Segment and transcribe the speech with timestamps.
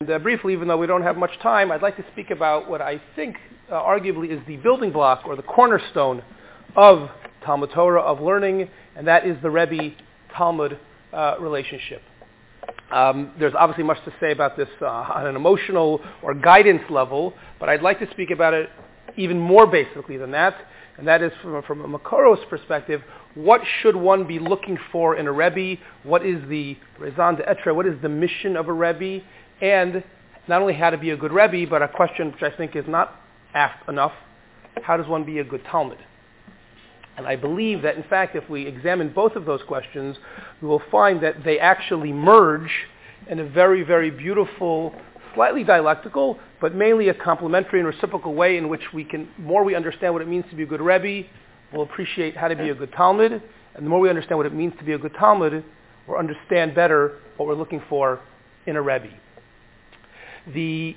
[0.00, 2.70] And uh, briefly, even though we don't have much time, I'd like to speak about
[2.70, 3.36] what I think
[3.68, 6.22] uh, arguably is the building block or the cornerstone
[6.76, 7.10] of
[7.44, 10.78] Talmud Torah, of learning, and that is the Rebbe-Talmid
[11.12, 12.00] uh, relationship.
[12.92, 17.34] Um, there's obviously much to say about this uh, on an emotional or guidance level,
[17.58, 18.70] but I'd like to speak about it
[19.16, 20.54] even more basically than that,
[20.96, 23.02] and that is from, from a Makoros perspective,
[23.34, 25.80] what should one be looking for in a Rebbe?
[26.04, 27.74] What is the raison d'etre?
[27.74, 29.24] What is the mission of a Rebbe?
[29.60, 30.02] And
[30.48, 32.84] not only how to be a good Rebbe, but a question which I think is
[32.88, 33.20] not
[33.54, 34.12] asked enough,
[34.82, 35.98] how does one be a good Talmid?
[37.16, 40.16] And I believe that, in fact, if we examine both of those questions,
[40.62, 42.70] we will find that they actually merge
[43.28, 44.94] in a very, very beautiful,
[45.34, 49.74] slightly dialectical, but mainly a complementary and reciprocal way in which we can, more we
[49.74, 51.28] understand what it means to be a good Rebbe,
[51.72, 53.42] we'll appreciate how to be a good Talmid,
[53.74, 55.64] and the more we understand what it means to be a good Talmid,
[56.06, 58.20] we'll understand better what we're looking for
[58.66, 59.10] in a Rebbe.
[60.54, 60.96] The,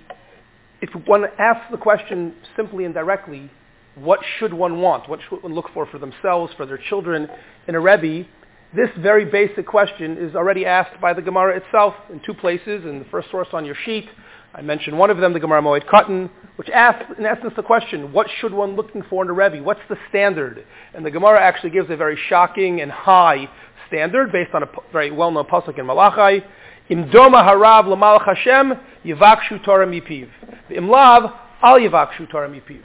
[0.81, 3.49] if one asks the question simply and directly,
[3.95, 5.09] what should one want?
[5.09, 7.27] What should one look for for themselves, for their children
[7.67, 8.27] in a Rebbe?
[8.73, 12.85] This very basic question is already asked by the Gemara itself in two places.
[12.85, 14.07] In the first source on your sheet,
[14.53, 18.13] I mentioned one of them, the Gemara Moed Katan, which asks, in essence, the question,
[18.13, 19.61] what should one looking for in a Rebbe?
[19.61, 20.65] What's the standard?
[20.93, 23.49] And the Gemara actually gives a very shocking and high
[23.87, 26.45] standard based on a very well-known pasuk in Malachi.
[26.91, 28.73] Im doma harav l'malach Hashem
[29.05, 30.27] yivakshu Torah mipiv.
[30.69, 31.31] Im lav
[31.63, 32.83] al yivakshu Torah mipiv.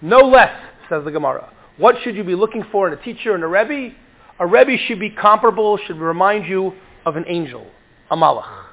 [0.00, 0.54] No less,
[0.88, 1.52] says the Gemara.
[1.76, 3.94] What should you be looking for in a teacher and a Rebbe?
[4.38, 6.72] A Rebbe should be comparable, should remind you
[7.04, 7.66] of an angel,
[8.12, 8.66] a malach.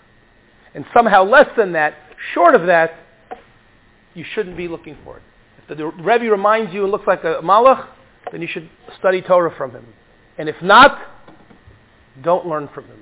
[0.76, 1.96] And somehow less than that,
[2.36, 2.92] short of that,
[4.14, 5.24] you shouldn't be looking for it.
[5.68, 7.88] If the Rebbe reminds you and looks like a malach,
[8.32, 8.70] then you should
[9.00, 9.86] study Torah from him.
[10.38, 11.00] And if not,
[12.24, 13.00] don't learn from him.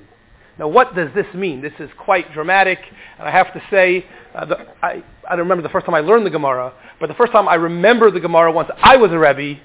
[0.60, 1.62] Now, what does this mean?
[1.62, 2.80] This is quite dramatic,
[3.18, 6.02] and I have to say, uh, the, I, I don't remember the first time I
[6.02, 9.18] learned the Gemara, but the first time I remember the Gemara once I was a
[9.18, 9.60] Rebbe,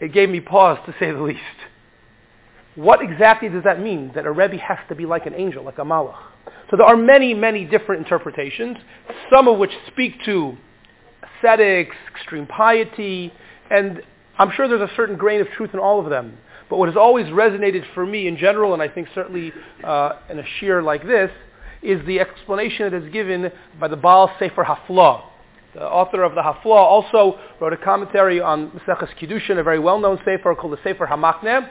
[0.00, 1.40] it gave me pause, to say the least.
[2.76, 5.78] What exactly does that mean, that a Rebbe has to be like an angel, like
[5.78, 6.16] a malach?
[6.70, 8.76] So there are many, many different interpretations,
[9.32, 10.56] some of which speak to
[11.42, 13.32] ascetics, extreme piety,
[13.70, 14.02] and
[14.38, 16.38] I'm sure there's a certain grain of truth in all of them.
[16.70, 20.38] But what has always resonated for me in general, and I think certainly uh, in
[20.38, 21.30] a shiur like this,
[21.82, 23.50] is the explanation that is given
[23.80, 25.24] by the Baal Sefer Haflah.
[25.74, 30.18] The author of the Haflah also wrote a commentary on Maseches Kiddushin, a very well-known
[30.24, 31.68] sefer called the Sefer Hamakneh.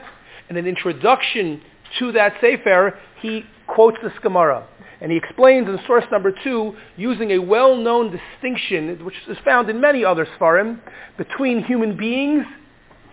[0.50, 1.62] In an introduction
[1.98, 4.66] to that sefer, he quotes this Gemara.
[5.00, 9.80] And he explains in source number two, using a well-known distinction, which is found in
[9.80, 10.80] many other Sfarim,
[11.16, 12.44] between human beings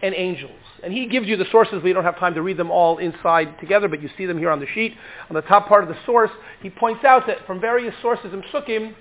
[0.02, 0.52] and angels.
[0.84, 1.82] And he gives you the sources.
[1.84, 4.52] We don't have time to read them all inside together, but you see them here
[4.52, 4.94] on the sheet.
[5.30, 8.44] On the top part of the source, he points out that from various sources in
[8.54, 8.94] Sukkim,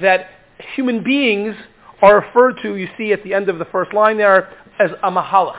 [0.00, 0.28] that
[0.74, 1.54] human beings
[2.02, 5.52] are referred to, you see at the end of the first line there, as a.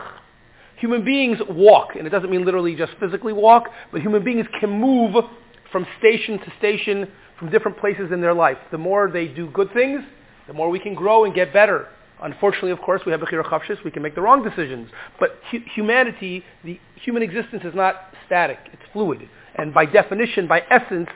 [0.77, 4.69] Human beings walk, and it doesn't mean literally just physically walk, but human beings can
[4.69, 5.15] move
[5.71, 8.57] from station to station from different places in their life.
[8.71, 10.01] The more they do good things,
[10.45, 11.87] the more we can grow and get better.
[12.21, 14.89] Unfortunately, of course, we have Bechira Chofshis, we can make the wrong decisions.
[15.19, 19.29] But hu- humanity, the human existence is not static, it's fluid.
[19.55, 21.09] And by definition, by essence,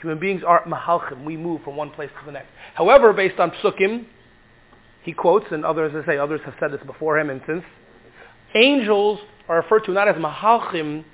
[0.00, 1.24] human beings are mahalchim.
[1.24, 2.48] We move from one place to the next.
[2.74, 4.06] However, based on psukim,
[5.02, 7.64] he quotes, and others, as I say, others have said this before him and since,
[8.54, 11.04] angels are referred to not as mahalchim,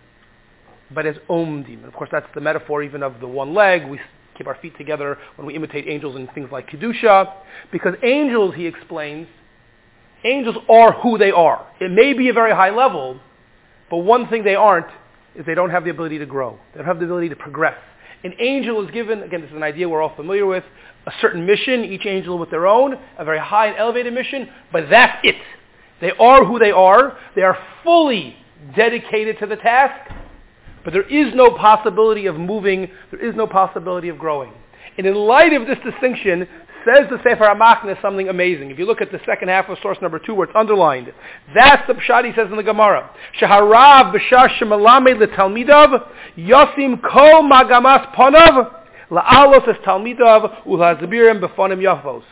[0.90, 1.86] but as omdim.
[1.86, 3.86] Of course, that's the metaphor even of the one leg.
[3.86, 4.00] We
[4.38, 7.34] keep our feet together when we imitate angels in things like Kedusha.
[7.70, 9.26] Because angels, he explains,
[10.24, 11.66] angels are who they are.
[11.80, 13.20] It may be a very high level,
[13.90, 14.86] but one thing they aren't
[15.34, 16.58] is they don't have the ability to grow.
[16.72, 17.78] They don't have the ability to progress.
[18.24, 20.64] An angel is given, again, this is an idea we're all familiar with,
[21.06, 24.90] a certain mission, each angel with their own, a very high and elevated mission, but
[24.90, 25.36] that's it.
[26.00, 27.16] They are who they are.
[27.34, 28.36] They are fully
[28.76, 30.12] dedicated to the task,
[30.88, 34.50] but there is no possibility of moving, there is no possibility of growing.
[34.96, 36.48] And in light of this distinction,
[36.82, 38.70] says the Sefer HaMakneh something amazing.
[38.70, 41.12] If you look at the second half of source number two where it's underlined,
[41.54, 43.10] that's the pshat he says in the Gemara.
[43.38, 46.08] Shaharav b'shar letalmidav
[46.38, 48.74] yosim kol magamas ponav
[49.10, 52.22] la'alos es talmidav ulazbirim befonim.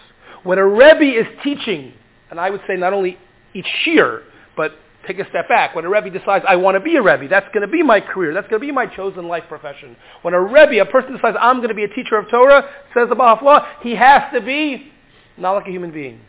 [0.45, 1.93] When a Rebbe is teaching,
[2.31, 3.19] and I would say not only
[3.53, 4.23] each shiur,
[4.57, 4.73] but
[5.07, 5.75] take a step back.
[5.75, 8.01] When a Rebbe decides, I want to be a Rebbe, that's going to be my
[8.01, 9.97] career, that's going to be my chosen life profession.
[10.23, 13.09] When a Rebbe, a person decides, I'm going to be a teacher of Torah, says
[13.09, 14.93] the Baal Law, he has to be
[15.37, 16.21] not like a human being.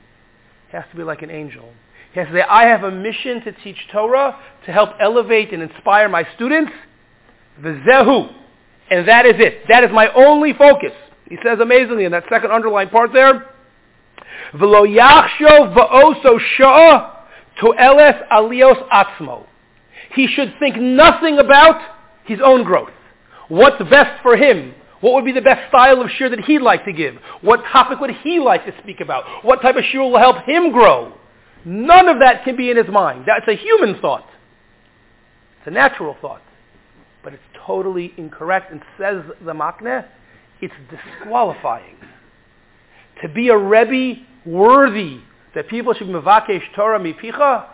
[0.70, 1.72] He has to be like an angel.
[2.14, 5.64] He has to say, I have a mission to teach Torah, to help elevate and
[5.64, 6.72] inspire my students.
[7.62, 8.34] V'zehu.
[8.90, 9.68] And that is it.
[9.68, 10.92] That is my only focus.
[11.30, 13.50] He says amazingly in that second underlined part there,
[14.54, 17.17] V'lo yachshov va'oso sha'ah
[17.62, 19.45] to eles alios atzmo.
[20.13, 21.81] He should think nothing about
[22.25, 22.92] his own growth.
[23.50, 24.74] What's best for him?
[25.01, 27.15] What would be the best style of shir that he'd like to give?
[27.42, 29.45] What topic would he like to speak about?
[29.45, 31.13] What type of shir will help him grow?
[31.65, 33.25] None of that can be in his mind.
[33.27, 34.25] That's a human thought.
[35.59, 36.42] It's a natural thought.
[37.24, 40.06] But it's totally incorrect and says the Makneh,
[40.62, 41.98] it's disqualifying.
[43.21, 45.19] To be a Rebbe worthy
[45.57, 47.65] that people should be Mavakesh Torah Mipicha,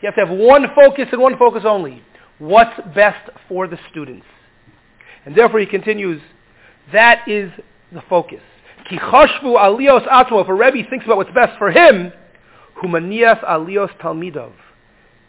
[0.00, 2.02] you have to have one focus and one focus only.
[2.38, 4.24] What's best for the students?
[5.26, 6.22] And therefore he continues,
[6.94, 7.52] that is
[7.92, 8.40] the focus.
[8.88, 12.10] Ki alios atmo, if a Rebbe thinks about what's best for him,
[12.82, 14.52] humanias alios talmidov,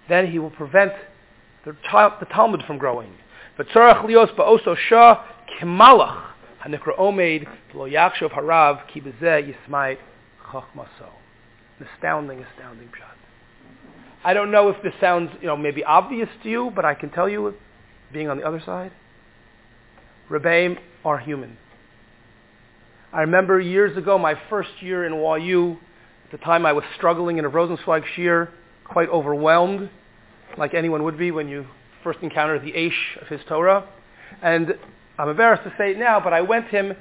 [0.08, 0.94] then he will prevent
[1.66, 1.74] the,
[2.22, 3.12] the Talmid from growing.
[3.60, 5.26] V'tzorach lios ba'oso shah
[5.60, 6.24] kemalach,
[6.66, 9.98] hanikra omeid, lo yakshov harav, ki bezeh yismait
[10.50, 11.17] chachmaso.
[11.80, 13.16] An astounding, astounding shot.
[14.24, 17.10] I don't know if this sounds, you know, maybe obvious to you, but I can
[17.10, 17.54] tell you,
[18.12, 18.92] being on the other side,
[20.30, 21.58] Rebbeim are human.
[23.14, 25.78] I remember years ago, my first year in YU,
[26.26, 28.50] at the time I was struggling in a Rosenzweig Shir,
[28.84, 29.90] quite overwhelmed,
[30.58, 31.68] like anyone would be when you
[32.04, 33.88] first encounter the Aish of his Torah.
[34.42, 34.78] And
[35.18, 36.94] I'm embarrassed to say it now, but I went to him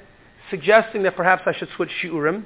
[0.49, 2.45] suggesting that perhaps I should switch Shiurim.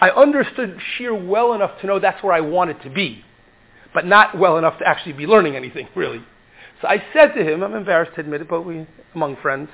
[0.00, 3.24] I understood sheer well enough to know that's where I wanted to be,
[3.92, 6.22] but not well enough to actually be learning anything, really.
[6.80, 9.68] So I said to him, I'm embarrassed to admit it, but we, among friends,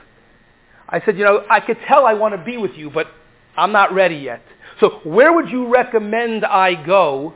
[0.89, 3.07] I said, you know, I could tell I want to be with you, but
[3.57, 4.43] I'm not ready yet.
[4.81, 7.35] So where would you recommend I go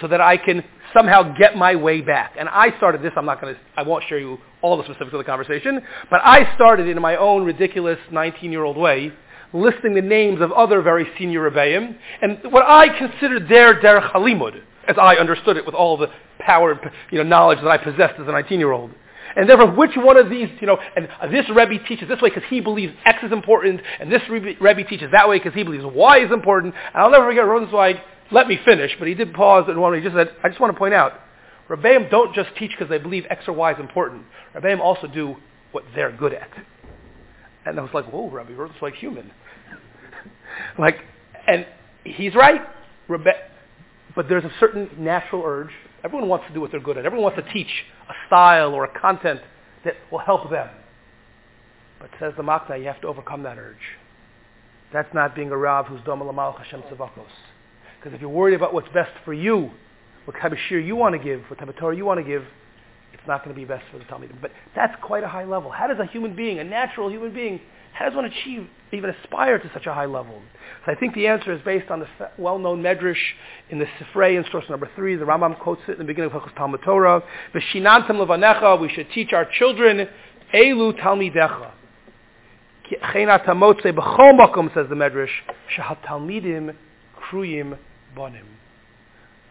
[0.00, 2.34] so that I can somehow get my way back?
[2.38, 5.12] And I started this, I'm not going to, I won't share you all the specifics
[5.12, 5.80] of the conversation,
[6.10, 9.12] but I started in my own ridiculous 19-year-old way,
[9.52, 14.62] listing the names of other very senior Rebbeim, and what I considered their derech halimud,
[14.88, 16.08] as I understood it with all the
[16.38, 16.78] power,
[17.10, 18.92] you know, knowledge that I possessed as a 19-year-old.
[19.36, 22.48] And therefore, which one of these, you know, and this Rebbe teaches this way because
[22.50, 26.18] he believes X is important, and this Rebbe teaches that way because he believes Y
[26.18, 26.74] is important.
[26.92, 28.00] And I'll never forget Rosenzweig,
[28.32, 30.72] let me finish, but he did pause and one he just said, I just want
[30.72, 31.12] to point out,
[31.68, 34.24] Rebbeim don't just teach because they believe X or Y is important.
[34.54, 35.36] Rebbeim also do
[35.70, 36.50] what they're good at.
[37.66, 39.30] And I was like, whoa, Rebbe, like human.
[40.78, 40.96] like,
[41.46, 41.66] and
[42.04, 42.62] he's right.
[43.08, 43.32] Rebbe,
[44.14, 45.70] but there's a certain natural urge
[46.02, 47.04] Everyone wants to do what they're good at.
[47.04, 47.70] Everyone wants to teach
[48.08, 49.40] a style or a content
[49.84, 50.68] that will help them.
[51.98, 53.76] But says the Makneh, you have to overcome that urge.
[54.92, 57.26] That's not being a Rav who's Dom Lamal Hashem Tzavakos.
[57.98, 59.70] Because if you're worried about what's best for you,
[60.24, 62.24] what type of shir you want to give, what type of Torah you want to
[62.24, 62.44] give,
[63.12, 64.40] it's not going to be best for the Talmidim.
[64.40, 65.70] But that's quite a high level.
[65.70, 67.60] How does a human being, a natural human being,
[67.92, 70.40] how does one achieve, even aspire to such a high level?
[70.84, 72.06] So I think the answer is based on the
[72.38, 73.18] well-known medrash
[73.68, 75.16] in the Sifrei in source number three.
[75.16, 77.22] The Rambam quotes it in the beginning of Hilchos Talmud Torah.
[77.54, 80.08] V'shinantam levanecha, we should teach our children,
[80.54, 81.72] elu talmidecha.
[83.12, 85.28] Chena tamotze b'chol makom, says the medrash,
[85.76, 86.74] shahat talmidim
[87.30, 87.76] kruyim
[88.16, 88.46] bonim.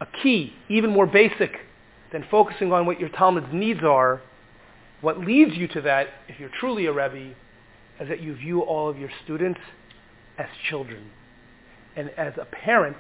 [0.01, 1.51] A key, even more basic
[2.11, 4.21] than focusing on what your Talmid's needs are,
[5.01, 7.33] what leads you to that, if you're truly a Rebbe,
[7.99, 9.59] is that you view all of your students
[10.37, 11.09] as children.
[11.95, 12.97] And as a parent,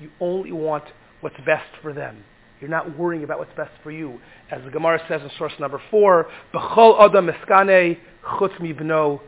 [0.00, 0.84] you only want
[1.20, 2.24] what's best for them.
[2.60, 4.20] You're not worrying about what's best for you.
[4.50, 9.20] As the Gemara says in source number four, B'chol adam eskane chutz mibno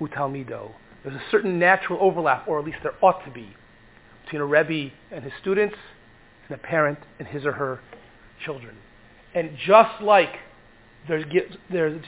[0.00, 0.72] utalmido.
[1.04, 3.48] There's a certain natural overlap, or at least there ought to be,
[4.24, 5.76] between a Rebbe and his students
[6.48, 7.80] and a parent and his or her
[8.44, 8.74] children.
[9.34, 10.30] And just like
[11.08, 11.24] there's,
[11.70, 12.02] there's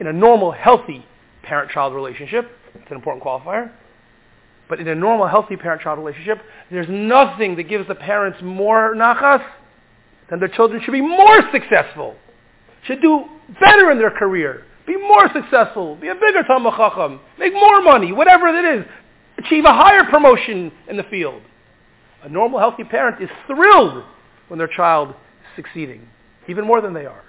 [0.00, 1.04] in a normal, healthy
[1.42, 3.70] parent-child relationship, it's an important qualifier,
[4.68, 6.38] but in a normal, healthy parent-child relationship,
[6.70, 9.44] there's nothing that gives the parents more nachas
[10.30, 12.16] than their children should be more successful,
[12.84, 13.24] should do
[13.60, 18.48] better in their career, be more successful, be a bigger Talmud make more money, whatever
[18.48, 18.86] it is,
[19.38, 21.42] achieve a higher promotion in the field.
[22.22, 24.02] A normal, healthy parent is thrilled
[24.48, 25.14] when their child
[25.56, 26.08] succeeding,
[26.48, 27.24] even more than they are.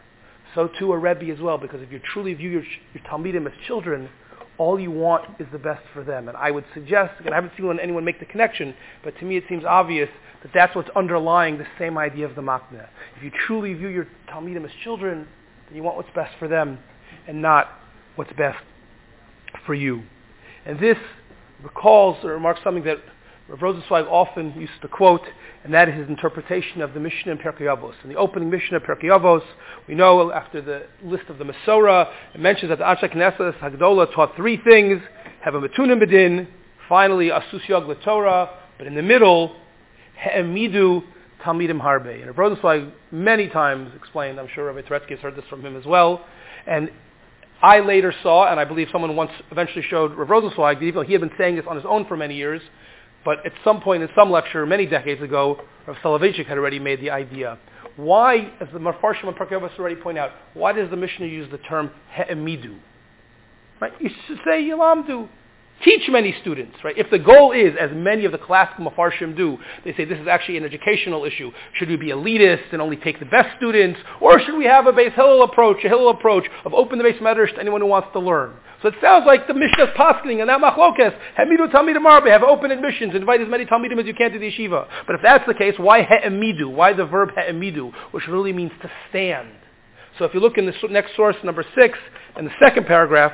[0.54, 2.64] So too a Rebbe as well, because if you truly view your,
[2.94, 4.10] your Talmidim as children,
[4.58, 6.30] all you want is the best for them.
[6.30, 9.38] And I would suggest, and I haven't seen anyone make the connection, but to me
[9.38, 10.10] it seems obvious
[10.44, 12.88] that that's what's underlying the same idea of the Makneh.
[13.18, 15.28] If you truly view your Talmidim as children,
[15.68, 16.80] then you want what's best for them
[17.28, 17.68] and not
[18.16, 18.64] what's best
[19.66, 20.04] for you.
[20.66, 20.98] And this
[21.64, 23.00] recalls or remarks something that
[23.48, 25.22] Rav Rosenzweig often used to quote,
[25.64, 27.94] and that is his interpretation of the Mishnah in Pirkei Avos.
[28.04, 29.44] In the opening Mishnah of Pirkei Avos,
[29.88, 34.12] we know after the list of the Masorah, it mentions that the Anshe Knesset Hagdola
[34.16, 35.00] taught three things,
[35.42, 36.48] have a Matunim Bedin,
[36.90, 38.50] Finally, Asusyog Torah,
[38.80, 39.56] but in the middle,
[40.24, 41.04] He'emidu
[41.44, 42.24] Talmidim Harbe.
[42.24, 45.76] And Rav Rosenzweig many times explained, I'm sure Rabbi Turetsky has heard this from him
[45.76, 46.26] as well,
[46.66, 46.90] and
[47.62, 51.14] I later saw, and I believe someone once eventually showed Rav Rosenzweig, even though he
[51.14, 52.62] had been saying this on his own for many years,
[53.26, 57.02] but at some point in some lecture many decades ago, Rav Soloveitchik had already made
[57.02, 57.58] the idea.
[57.98, 61.50] Why, as the Mefarshim and Pirkei Avos already point out, why does the Mishnah use
[61.50, 62.78] the term he'emidu?
[63.82, 63.94] Right?
[64.00, 65.28] You should say yilamdu.
[65.86, 66.98] Teach many students, right?
[66.98, 70.28] If the goal is, as many of the classical mafarshim do, they say this is
[70.28, 71.52] actually an educational issue.
[71.78, 74.94] Should we be elitist and only take the best students, or should we have a
[74.94, 78.08] base Hillel approach, a Hillel approach of open the base matters to anyone who wants
[78.14, 78.56] to learn?
[78.82, 81.16] So it sounds like the Mishnah's poskening and that machlokes.
[81.40, 82.30] Hemidu talmidim marbe.
[82.30, 83.14] Have open admissions.
[83.14, 84.88] Invite as many talmidim as you can to the yeshiva.
[85.06, 86.72] But if that's the case, why he'emidu?
[86.72, 89.50] Why the verb he'emidu, which really means to stand?
[90.18, 91.98] So if you look in the next source, number six,
[92.38, 93.34] in the second paragraph,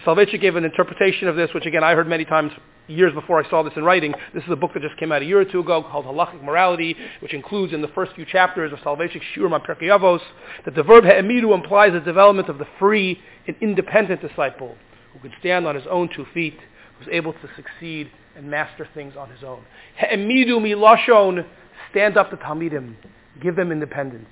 [0.00, 2.52] Soloveitchik gave an interpretation of this, which again I heard many times
[2.86, 4.14] years before I saw this in writing.
[4.32, 6.42] This is a book that just came out a year or two ago called Halachic
[6.42, 10.20] Morality, which includes in the first few chapters of Soloveitchik's Shurim on
[10.64, 14.76] that the verb he'emidu implies the development of the free and independent disciple
[15.12, 16.58] who can stand on his own two feet,
[16.98, 19.62] who's able to succeed and master things on his own.
[19.98, 21.44] He'emidu milashon,
[21.90, 22.94] stand up to Talmidim,
[23.42, 24.28] give them independence.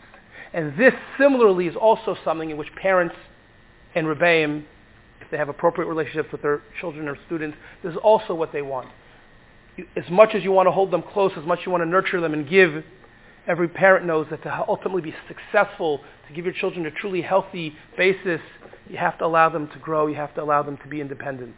[0.54, 3.14] And this similarly is also something in which parents
[3.94, 4.64] and Rebbeim
[5.30, 8.88] they have appropriate relationships with their children or students, this is also what they want.
[9.96, 11.88] As much as you want to hold them close, as much as you want to
[11.88, 12.84] nurture them and give,
[13.46, 17.74] every parent knows that to ultimately be successful, to give your children a truly healthy
[17.96, 18.40] basis,
[18.88, 21.54] you have to allow them to grow, you have to allow them to be independent.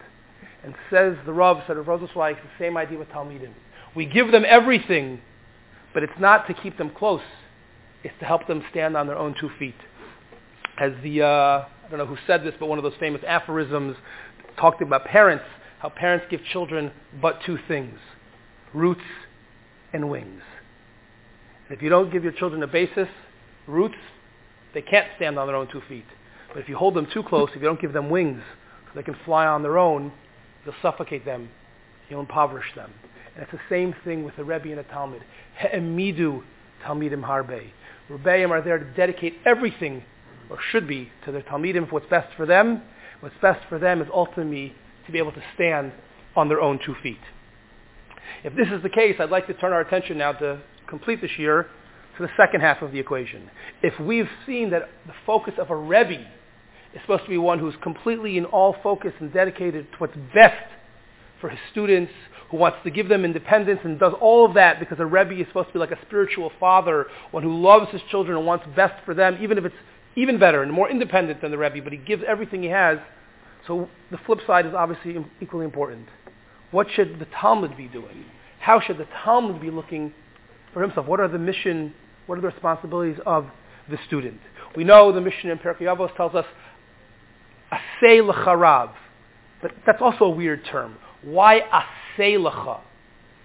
[0.64, 3.52] And says the Rav, said Rav Rosenzweig, it's the same idea with Talmidim.
[3.96, 5.20] We give them everything,
[5.92, 7.22] but it's not to keep them close.
[8.04, 9.74] It's to help them stand on their own two feet.
[10.78, 13.96] As the uh, don't know who said this, but one of those famous aphorisms
[14.58, 15.44] talked about parents,
[15.78, 17.98] how parents give children but two things,
[18.72, 19.02] roots
[19.92, 20.42] and wings.
[21.68, 23.08] And if you don't give your children a basis,
[23.66, 23.96] roots,
[24.72, 26.06] they can't stand on their own two feet.
[26.48, 28.42] But if you hold them too close, if you don't give them wings
[28.86, 30.12] so they can fly on their own,
[30.64, 31.50] you'll suffocate them.
[32.08, 32.90] You'll impoverish them.
[33.34, 35.20] And it's the same thing with the Rebbe and a Talmid.
[35.58, 36.42] He'emidu
[36.84, 37.70] Talmidim Harbe.
[38.10, 40.02] Rebbeim are there to dedicate everything
[40.52, 42.82] or should be to their Talmidim for what's best for them.
[43.20, 44.74] What's best for them is ultimately
[45.06, 45.92] to be able to stand
[46.36, 47.20] on their own two feet.
[48.44, 51.38] If this is the case, I'd like to turn our attention now to complete this
[51.38, 51.68] year
[52.18, 53.50] to the second half of the equation.
[53.82, 56.20] If we've seen that the focus of a Rebbe
[56.94, 60.68] is supposed to be one who's completely in all focus and dedicated to what's best
[61.40, 62.12] for his students,
[62.50, 65.46] who wants to give them independence and does all of that because a Rebbe is
[65.46, 69.02] supposed to be like a spiritual father, one who loves his children and wants best
[69.06, 69.74] for them, even if it's
[70.16, 72.98] even better and more independent than the Rebbe, but he gives everything he has.
[73.66, 76.06] So the flip side is obviously equally important.
[76.70, 78.24] What should the Talmid be doing?
[78.60, 80.12] How should the Talmid be looking
[80.72, 81.06] for himself?
[81.06, 81.94] What are the mission,
[82.26, 83.46] what are the responsibilities of
[83.90, 84.40] the student?
[84.76, 86.46] We know the mission in Pirkei Avos tells us,
[87.70, 88.90] asay l'charav.
[89.60, 90.96] But that's also a weird term.
[91.22, 92.80] Why asay l'cha?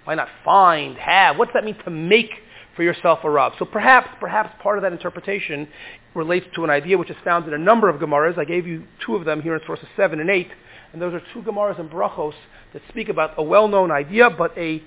[0.05, 1.37] Why not find, have?
[1.37, 2.31] What does that mean to make
[2.77, 3.53] for yourself a Rav.
[3.59, 5.67] So perhaps, perhaps part of that interpretation
[6.17, 8.37] relates to an idea which is found in a number of Gemaras.
[8.37, 10.49] I gave you two of them here in sources 7 and 8.
[10.91, 12.33] And those are two Gemaras and Brachos
[12.73, 14.83] that speak about a well-known idea, but a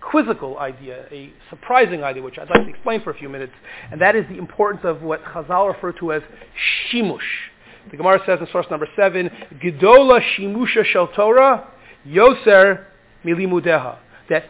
[0.00, 3.52] quizzical idea, a surprising idea, which I'd like to explain for a few minutes.
[3.90, 6.22] And that is the importance of what Chazal refer to as
[6.90, 7.18] shimush.
[7.90, 9.30] The Gemara says in source number 7,
[9.62, 11.68] Gedola shimusha shel Torah,
[12.06, 12.84] yoser
[13.24, 13.98] milimudeha.
[14.28, 14.44] That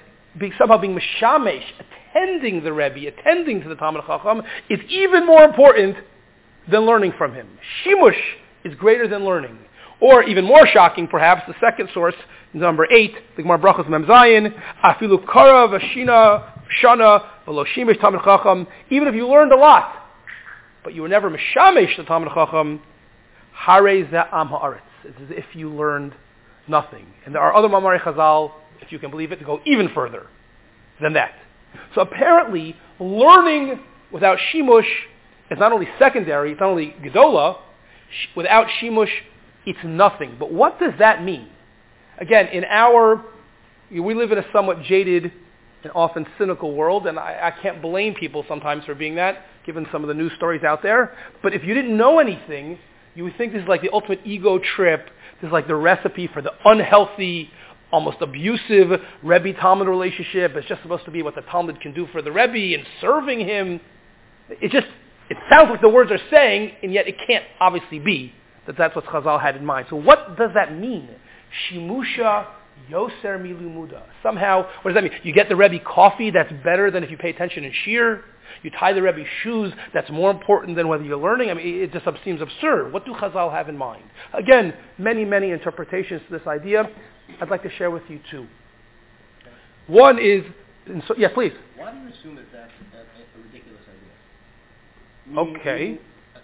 [0.59, 1.65] somehow being mishamesh,
[2.17, 5.97] attending the Rebbe, attending to the Talmid Chacham, is even more important
[6.71, 7.49] than learning from him.
[7.85, 8.21] Shimush
[8.65, 9.59] is greater than learning.
[10.01, 12.15] Or even more shocking, perhaps, the second source,
[12.53, 14.53] number eight, the Gemara Brachos Mem Zayin,
[14.85, 18.67] Afilu Kara Vashina Shana V'lo Shimish Talmid Chacham.
[18.91, 19.93] Even if you learned a lot,
[20.85, 22.83] but you were never Mishamesh the Talmid Chacham,
[23.55, 24.81] Hare Am Haaretz.
[25.05, 26.15] It's as if you learned
[26.69, 27.07] nothing.
[27.25, 30.27] And there are other Mamari Chazal, if you can believe it, to go even further
[31.01, 31.33] than that.
[31.95, 33.81] So apparently, learning
[34.13, 34.89] without shimush
[35.51, 37.59] is not only secondary, it's not only gedola.
[38.35, 39.11] Without shimush,
[39.65, 40.37] it's nothing.
[40.39, 41.49] But what does that mean?
[42.19, 43.25] Again, in our,
[43.91, 45.33] we live in a somewhat jaded
[45.83, 49.87] and often cynical world, and I, I can't blame people sometimes for being that, given
[49.93, 51.17] some of the news stories out there.
[51.43, 52.79] But if you didn't know anything,
[53.15, 55.09] you would think this is like the ultimate ego trip.
[55.41, 57.51] This is like the recipe for the unhealthy
[57.93, 60.53] almost abusive Rebbe-Talmid relationship.
[60.57, 63.41] It's just supposed to be what the Talmud can do for the Rebbe and serving
[63.41, 63.81] him.
[64.49, 64.87] It just,
[65.31, 68.33] it sounds like the words are saying, and yet it can't obviously be
[68.67, 69.87] that that's what Chazal had in mind.
[69.91, 71.09] So what does that mean?
[71.71, 72.47] Shimusha
[72.91, 74.03] Yoser milumuda.
[74.23, 75.13] Somehow, what does that mean?
[75.23, 78.25] You get the Rebbe coffee that's better than if you pay attention in shir.
[78.63, 81.51] You tie the Rebbe shoes that's more important than whether you're learning.
[81.51, 82.93] I mean, it just seems absurd.
[82.93, 84.05] What do Chazal have in mind?
[84.33, 86.89] Again, many, many interpretations to this idea.
[87.41, 88.47] I'd like to share with you two.
[89.87, 90.45] One is,
[91.07, 91.53] so, yes, please.
[91.77, 94.15] Why do you assume that that's a, a ridiculous idea?
[95.27, 95.99] Meaning, okay.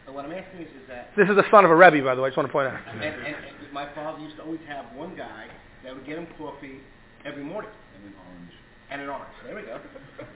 [0.09, 1.11] Uh, what I'm asking is, is that...
[1.17, 2.27] This is the son of a Rebbe, by the way.
[2.27, 2.79] I just want to point out.
[2.89, 5.47] And, and, and my father used to always have one guy
[5.85, 6.79] that would get him coffee
[7.25, 7.71] every morning.
[7.97, 8.53] And an orange.
[8.93, 9.25] And an orange.
[9.47, 9.81] There we go.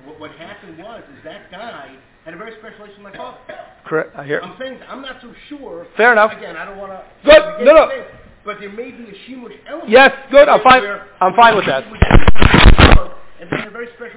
[0.07, 1.95] what, what happened was, is that guy
[2.25, 3.37] had a very special relationship with my father.
[3.85, 4.17] Correct.
[4.17, 4.41] I hear.
[4.41, 5.87] I'm saying, I'm not so sure.
[5.95, 6.33] Fair enough.
[6.33, 7.05] Again, I don't want to...
[7.23, 7.67] Good.
[7.67, 8.07] No, no.
[8.47, 9.91] but there may be a shimush element.
[9.91, 10.49] Yes, good.
[10.49, 10.83] I'm fine.
[11.21, 11.85] I'm fine with that.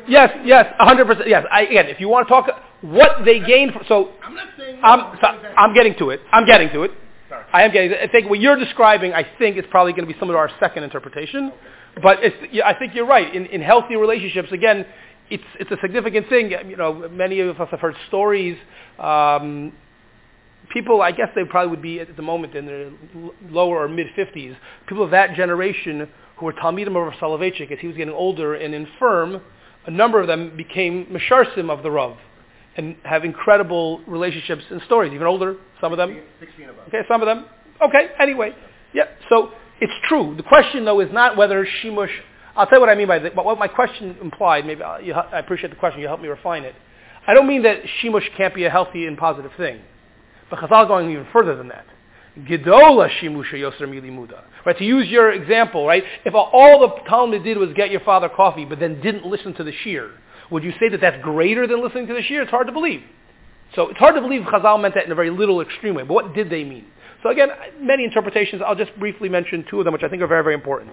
[0.07, 1.23] Yes, yes, 100%.
[1.27, 1.45] Yes.
[1.51, 2.47] I, again, if you want to talk
[2.79, 6.21] what they gained from, so I'm not saying I'm so, I'm getting to it.
[6.31, 6.91] I'm getting to it.
[7.27, 7.43] Sorry.
[7.51, 7.93] I am getting.
[7.93, 10.59] I think what you're describing, I think, is probably going to be similar to our
[10.61, 11.51] second interpretation.
[12.01, 12.19] But
[12.63, 13.33] I think you're right.
[13.33, 14.85] In, in healthy relationships, again,
[15.29, 16.51] it's it's a significant thing.
[16.51, 18.57] You know, many of us have heard stories.
[18.97, 19.73] Um,
[20.69, 22.91] people, I guess they probably would be at the moment in their
[23.49, 24.55] lower or mid 50s.
[24.87, 28.73] People of that generation who were Talmidim of Soloveitchik as he was getting older and
[28.73, 29.41] infirm,
[29.85, 32.17] a number of them became Mesharsim of the Rav
[32.77, 36.17] and have incredible relationships and stories, even older, some of them.
[36.39, 36.87] 16 above.
[36.87, 37.45] Okay, some of them.
[37.81, 38.55] Okay, anyway.
[38.93, 40.35] Yeah, so it's true.
[40.35, 42.11] The question, though, is not whether Shimush,
[42.55, 45.13] I'll tell you what I mean by that, what my question implied, maybe I, you,
[45.13, 46.75] I appreciate the question, you help me refine it.
[47.27, 49.81] I don't mean that Shimush can't be a healthy and positive thing,
[50.49, 51.85] but Chazal going even further than that.
[52.37, 54.43] Gedola shimusha yoser milimuda.
[54.65, 58.29] Right, to use your example, right, if all the Talmid did was get your father
[58.29, 60.11] coffee, but then didn't listen to the shir,
[60.51, 62.41] would you say that that's greater than listening to the shir?
[62.41, 63.03] It's hard to believe.
[63.75, 66.03] So it's hard to believe Chazal meant that in a very little extreme way.
[66.03, 66.85] But what did they mean?
[67.23, 67.49] So again,
[67.79, 68.61] many interpretations.
[68.65, 70.91] I'll just briefly mention two of them, which I think are very, very important.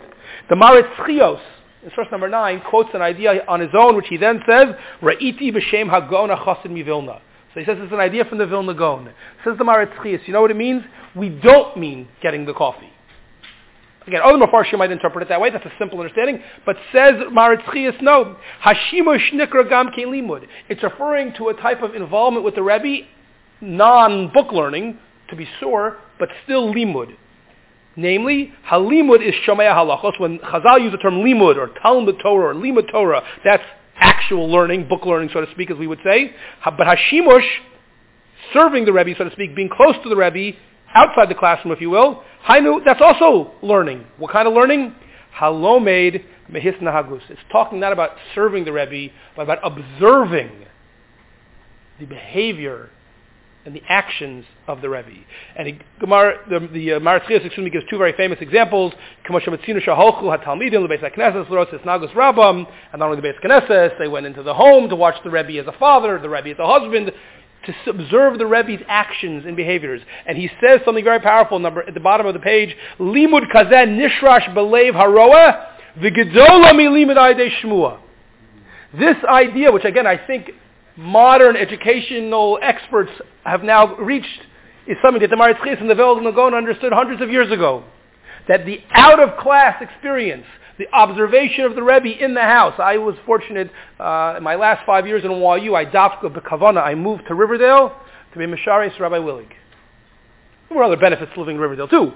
[0.49, 1.41] The Maritz Chios,
[1.85, 4.69] in source number nine, quotes an idea on his own, which he then says,
[5.03, 7.21] Ra'iti b'shem hagona chosid mivilna.
[7.55, 9.13] So he says it's an idea from the Vilna Gaon.
[9.45, 10.21] Says the Maritz Chios.
[10.27, 10.83] You know what it means?
[11.15, 12.93] We don't mean getting the coffee.
[14.07, 15.51] Again, other Mepharshim might interpret it that way.
[15.51, 16.41] That's a simple understanding.
[16.65, 18.37] But says Maritzchias, no.
[18.65, 20.47] Hashimush nikra gam limud.
[20.69, 23.07] It's referring to a type of involvement with the Rebbe,
[23.61, 24.99] non-book learning,
[25.31, 27.15] to be sure, but still limud.
[27.97, 30.21] Namely, halimud is shomea halachos.
[30.21, 33.65] When Chazal use the term limud or Talmud Torah or limud Torah, that's
[33.99, 36.35] actual learning, book learning, so to speak, as we would say.
[36.65, 37.47] But hashimush,
[38.53, 40.57] serving the Rebbe, so to speak, being close to the Rebbe,
[40.95, 44.05] outside the classroom, if you will, Hainu, that's also learning.
[44.19, 44.95] What kind of learning?
[45.35, 47.23] Halomed mehis nahagus.
[47.29, 50.51] It's talking not about serving the Rebbe, but about observing
[51.99, 52.91] the behavior
[53.67, 55.11] and the actions of the Rebbe.
[55.57, 58.93] And he, Gemara, the, the uh, excuse me, gives two very famous examples.
[59.25, 59.67] And not only the
[63.29, 66.31] Beis Knesset, they went into the home to watch the Rebbe as a father, the
[66.31, 67.13] Rebbe as a husband
[67.67, 70.01] to observe the Rebbe's actions and behaviors.
[70.27, 73.99] And he says something very powerful number at the bottom of the page, Limud kazen
[73.99, 75.67] nishrash belev haroa
[75.99, 77.99] v'gedola milimud aydei.
[78.97, 80.53] This idea, which again I think
[80.97, 83.11] modern educational experts
[83.45, 84.41] have now reached,
[84.87, 87.85] is something that the Maritz and the Vilna Gaon understood hundreds of years ago.
[88.49, 90.45] That the out-of-class experience
[90.79, 92.75] the observation of the Rebbe in the house.
[92.79, 96.95] I was fortunate uh, in my last five years in YU, I dafka bekavana, I
[96.95, 97.97] moved to Riverdale
[98.33, 99.49] to be Misharis Rabbi Willig.
[100.69, 102.13] There were other benefits living in Riverdale too,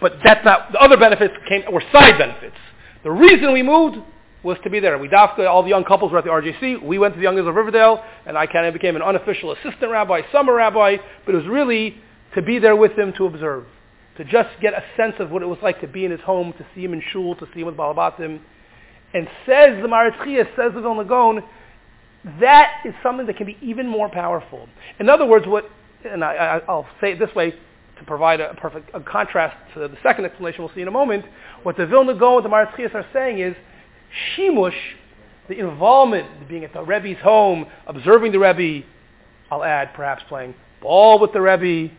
[0.00, 2.56] but that's not, the other benefits came, were side benefits.
[3.04, 3.98] The reason we moved
[4.42, 4.96] was to be there.
[4.98, 6.82] We dafka, all the young couples were at the RJC.
[6.82, 9.90] We went to the Young of Riverdale, and I kind of became an unofficial assistant
[9.90, 11.96] rabbi, summer rabbi, but it was really
[12.34, 13.66] to be there with them to observe
[14.16, 16.52] to just get a sense of what it was like to be in his home,
[16.52, 18.38] to see him in shul, to see him with Balabatim.
[19.14, 21.42] And says the Maritzchia, says the Vilna
[22.38, 24.68] that is something that can be even more powerful.
[24.98, 25.70] In other words, what,
[26.04, 29.96] and I, will say it this way to provide a perfect a contrast to the
[30.02, 31.24] second explanation we'll see in a moment,
[31.62, 33.54] what the Vilna Gaon and the Maritzchias are saying is,
[34.36, 34.74] Shimush,
[35.48, 38.86] the involvement, being at the Rebbe's home, observing the Rebbe,
[39.50, 41.92] I'll add perhaps playing ball with the Rebbe,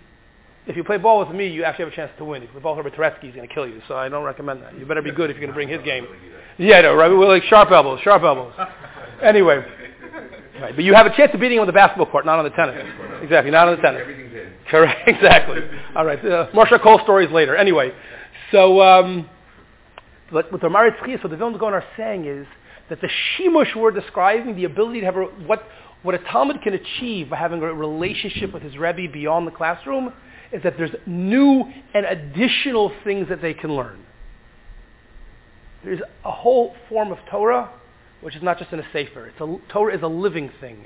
[0.67, 2.43] if you play ball with me, you actually have a chance to win.
[2.43, 3.81] If you play ball with Turetsky, he's going to kill you.
[3.87, 4.77] So I don't recommend that.
[4.77, 6.07] You better be good if you're going to bring his game.
[6.57, 7.09] Yeah, no, right?
[7.09, 8.53] We're like sharp elbows, sharp elbows.
[9.23, 9.63] Anyway,
[10.61, 12.45] right, but you have a chance of beating him on the basketball court, not on
[12.45, 12.85] the tennis.
[13.23, 14.01] Exactly, not on the tennis.
[14.01, 14.53] Everything's in.
[14.69, 15.61] Correct, exactly.
[15.95, 17.55] All right, uh, Marsha Cole stories later.
[17.55, 17.91] Anyway,
[18.51, 19.29] so um,
[20.31, 22.47] what, what the Maritz what the Vilna Gaon are saying is
[22.89, 25.63] that the shimush we're describing, the ability to have a, what
[26.03, 30.11] what a Talmid can achieve by having a relationship with his Rebbe beyond the classroom
[30.51, 31.63] is that there's new
[31.93, 34.03] and additional things that they can learn.
[35.83, 37.69] There's a whole form of Torah
[38.21, 39.27] which is not just in a sefer.
[39.27, 40.85] It's a, Torah is a living thing.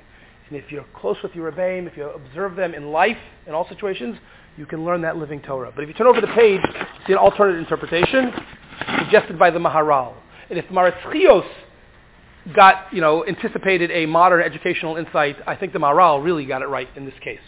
[0.49, 3.67] And if you're close with your Rebbeim, if you observe them in life, in all
[3.67, 4.17] situations,
[4.57, 5.71] you can learn that living Torah.
[5.73, 6.61] But if you turn over the page,
[7.07, 8.31] see an alternate interpretation
[8.99, 10.13] suggested by the Maharal.
[10.49, 11.45] And if Maratzios
[12.55, 16.67] got, you know, anticipated a modern educational insight, I think the Maharal really got it
[16.67, 17.39] right in this case.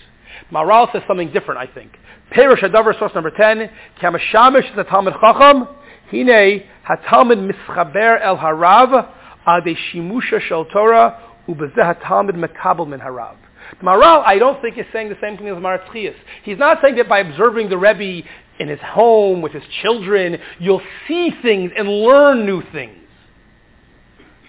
[0.52, 1.98] Maharal says something different, I think.
[2.32, 3.70] Perush Hadavar, source number 10,
[4.02, 5.68] Kamashamish the Talmid Chacham,
[6.12, 9.10] Hine HaTalmud Mischaber El Harav,
[9.48, 13.36] Ade Shimusha Shel Torah, Ubezeh HaTalmud Mekabel Min Harav.
[13.80, 16.16] The Maharal, I don't think, is saying the same thing as Maratzias.
[16.44, 18.28] He's not saying that by observing the Rebbe
[18.60, 22.98] in his home with his children, you'll see things and learn new things.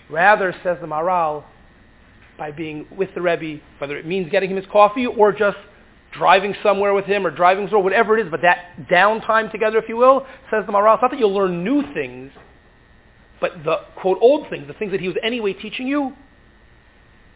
[0.08, 1.44] Rather, says the Maharal,
[2.38, 5.58] by being with the Rebbe, whether it means getting him his coffee or just
[6.12, 9.88] driving somewhere with him or driving somewhere, whatever it is, but that downtime together, if
[9.88, 12.32] you will, says the Maharal, it's not that you'll learn new things,
[13.40, 16.14] but the, quote, old things, the things that he was anyway teaching you,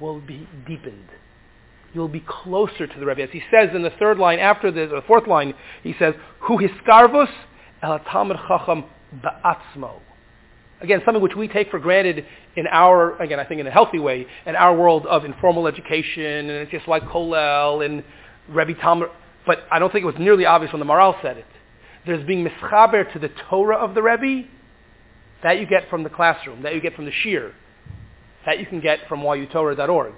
[0.00, 1.08] will be deepened.
[1.94, 3.22] You'll be closer to the Rebbe.
[3.22, 6.14] As he says in the third line after this, or the fourth line, he says,
[6.40, 7.28] Hu hiskarvus
[7.82, 8.84] el talmid chacham
[9.22, 10.00] ba'atzmo.
[10.80, 12.24] Again, something which we take for granted
[12.56, 16.22] in our, again, I think in a healthy way, in our world of informal education,
[16.22, 18.02] and it's just like Kollel and
[18.48, 19.10] Rebbe Talmid.
[19.46, 21.46] But I don't think it was nearly obvious when the Maharal said it.
[22.06, 24.48] There's being mischaber to the Torah of the Rebbe,
[25.42, 27.52] that you get from the classroom, that you get from the shir,
[28.46, 30.14] that you can get from yutorah.org.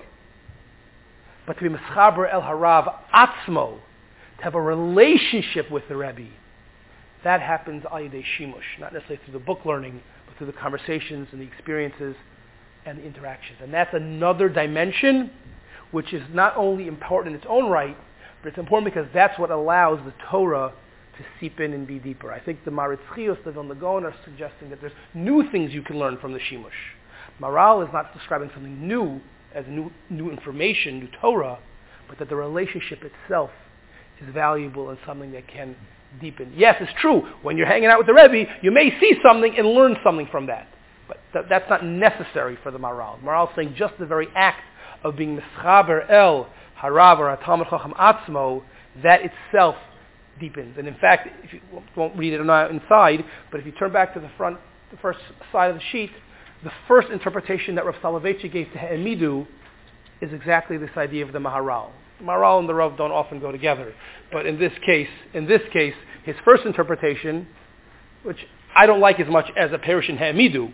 [1.47, 3.79] But to be mischaber el harav atzmo,
[4.39, 6.29] to have a relationship with the Rebbe,
[7.23, 11.29] that happens al yedei shimush, not necessarily through the book learning, but through the conversations
[11.33, 12.17] and the experiences
[12.87, 13.59] and the interactions.
[13.63, 15.31] And that's another dimension
[15.91, 17.97] which is not only important in its own right,
[18.43, 20.73] but it's important because that's what allows the Torah
[21.17, 22.33] to seep in and be deeper.
[22.33, 25.99] I think the Maritzchios, the Vilna Gaon are suggesting that there's new things you can
[25.99, 26.71] learn from the Shimush.
[27.41, 29.21] Maharal is not describing something new
[29.55, 31.59] as new, new information, new Torah,
[32.09, 33.51] but that the relationship itself
[34.21, 35.77] is valuable and something that can
[36.21, 36.53] deepen.
[36.57, 37.23] Yes, it's true.
[37.43, 40.47] When you're hanging out with the Rebbe, you may see something and learn something from
[40.47, 40.69] that.
[41.09, 43.21] But th- that's not necessary for the Maharal.
[43.23, 44.63] Maharal is saying just the very act
[45.03, 46.49] of being mischaber el
[46.81, 48.63] harav or atalmud chacham atzmo,
[49.03, 49.77] that itself
[50.41, 50.77] deepens.
[50.79, 51.61] And in fact, if you
[51.97, 54.59] won't read it on inside, but if you turn back to the front,
[54.91, 55.19] the first
[55.53, 56.11] side of the sheet,
[56.65, 59.47] the first interpretation that Rav Soloveitchik gave to Ha'emidu
[60.21, 61.91] is exactly this idea of the Maharal.
[62.19, 63.95] The Maharal and the Rav don't often go together,
[64.33, 67.47] but in this case, in this case, his first interpretation,
[68.23, 68.39] which
[68.75, 70.73] I don't like as much as a parish in Ha'emidu,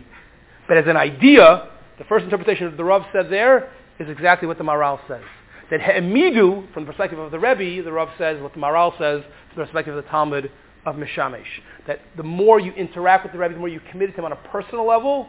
[0.67, 4.57] but as an idea, the first interpretation of the Rav said there is exactly what
[4.57, 5.23] the Maharal says.
[5.69, 9.23] That Ha'emidu, from the perspective of the Rebbe, the Rav says what the Maharal says
[9.53, 10.49] from the perspective of the Talmid
[10.85, 11.43] of Mishamesh.
[11.87, 14.31] That the more you interact with the Rebbe, the more you commit to him on
[14.31, 15.27] a personal level,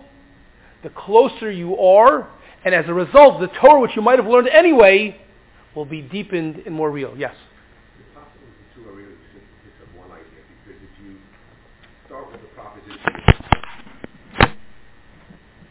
[0.83, 2.29] the closer you are,
[2.64, 5.16] and as a result, the Torah, which you might have learned anyway,
[5.75, 7.14] will be deepened and more real.
[7.16, 7.35] Yes?
[7.99, 11.16] It's possible the two are really synthesis of one idea, because if you
[12.07, 12.99] start with the proposition,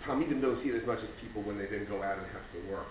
[0.07, 2.47] Talmidim don't see it as much as people when they then go out and have
[2.55, 2.87] to work,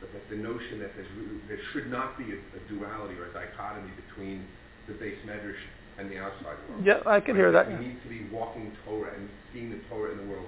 [0.00, 3.32] but that the notion that really, there should not be a, a, duality or a
[3.32, 4.46] dichotomy between
[4.86, 5.58] the base medrash
[5.98, 6.84] and the outside world.
[6.84, 7.40] Yeah, I can right?
[7.40, 7.68] hear that.
[7.68, 10.46] We need to be walking Torah and seeing the Torah in the world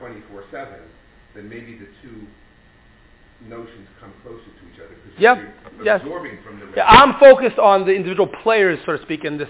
[0.00, 0.78] 24/7,
[1.34, 2.26] then maybe the two
[3.48, 5.38] notions come closer to each other because yep.
[5.76, 6.00] you're yes.
[6.02, 6.66] absorbing from the.
[6.76, 9.48] Yeah, I'm focused on the individual players, so to speak, in this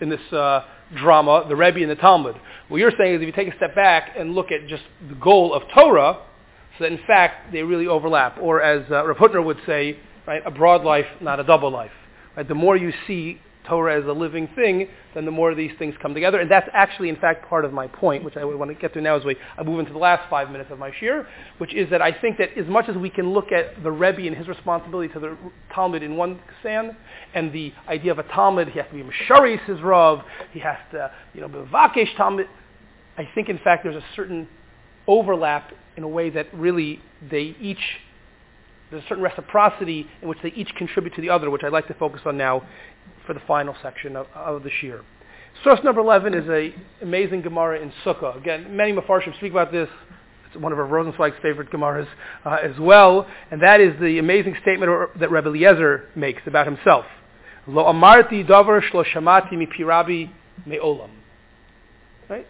[0.00, 0.64] in this uh,
[0.96, 2.38] drama, the Rebbe and the Talmid.
[2.68, 5.14] What you're saying is, if you take a step back and look at just the
[5.14, 6.22] goal of Torah,
[6.78, 10.42] so that in fact they really overlap, or as uh, Rav Hutner would say, right,
[10.44, 11.92] a broad life, not a double life.
[12.36, 12.46] Right?
[12.46, 16.14] The more you see Torah as a living thing, then the more these things come
[16.14, 16.40] together.
[16.40, 19.00] And that's actually, in fact, part of my point, which I want to get to
[19.00, 21.26] now as we I move into the last five minutes of my shir,
[21.58, 24.26] which is that I think that as much as we can look at the Rebbe
[24.26, 25.36] and his responsibility to the
[25.74, 26.96] Talmid in one stand,
[27.34, 30.78] and the idea of a Talmid, he has to be Misharis his Rav, he has
[30.92, 32.48] to, you know, be Vakesh Talmud.
[33.18, 34.48] I think, in fact, there's a certain
[35.06, 37.00] overlap in a way that really
[37.30, 37.78] they each
[38.90, 41.88] there's a certain reciprocity in which they each contribute to the other, which I'd like
[41.88, 42.62] to focus on now
[43.26, 45.02] for the final section of, of the Shir.
[45.64, 48.36] Source number 11 is an amazing Gemara in Sukkah.
[48.36, 49.88] Again, many Mefarshim speak about this.
[50.46, 52.06] It's one of Rav Rosenzweig's favorite Gemaras
[52.44, 53.26] uh, as well.
[53.50, 57.04] And that is the amazing statement that Rebbe Eliezer makes about himself.
[57.66, 60.30] Lo amarti davar shlo shamati mipirabi
[60.66, 61.10] me'olam.
[62.28, 62.46] Right?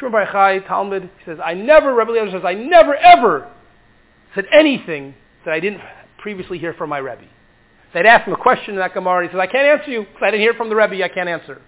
[0.00, 3.50] Shmuel Bar Talmud, he says, I never, Rebbe Eliezer says, I never ever
[4.34, 5.80] said anything that I didn't
[6.18, 7.26] previously hear from my Rebbe.
[7.92, 10.02] They'd ask him a question in that Gemara, and he says, I can't answer you
[10.02, 11.60] because I didn't hear it from the Rebbe, I can't answer.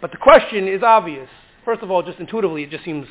[0.00, 1.28] But the question is obvious.
[1.64, 3.06] First of all, just intuitively, it just seems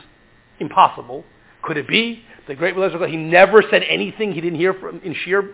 [0.60, 1.23] impossible.
[1.63, 2.23] Could it be?
[2.47, 5.54] The great Eliezer, he never said anything he didn't hear from in Shir.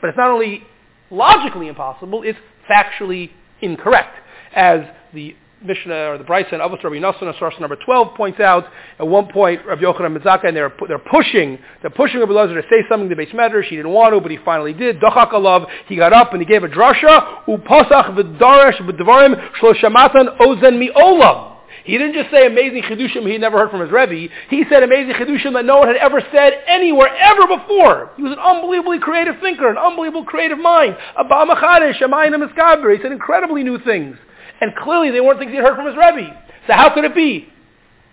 [0.00, 0.64] But it's not only
[1.10, 2.38] logically impossible, it's
[2.70, 4.16] factually incorrect.
[4.54, 4.80] As
[5.12, 8.66] the Mishnah or the Brisa and Avos Rabbi Nassan, source number 12, points out
[8.98, 12.68] at one point Rabbi Yochanan Mitzaka, and they're, they're pushing, they're pushing Rabbi Lazar to
[12.68, 13.64] say something to Beis Medrash.
[13.64, 15.00] He didn't want to, but he finally did.
[15.00, 20.78] Dochak alav, he got up and he gave a drasha, upasach v'darash v'dvarim shloshamatan ozen
[20.78, 21.56] mi'olam.
[21.84, 24.32] He didn't just say amazing chidushim he never heard from his Rebbe.
[24.50, 28.10] He said amazing chidushim that no one had ever said anywhere ever before.
[28.16, 30.96] He was an unbelievably creative thinker, an unbelievable creative mind.
[31.18, 34.18] Abba Machadesh, Shamayim He said incredibly new things.
[34.60, 36.34] And clearly they weren't things he'd heard from his Rebbe.
[36.66, 37.48] So how could it be?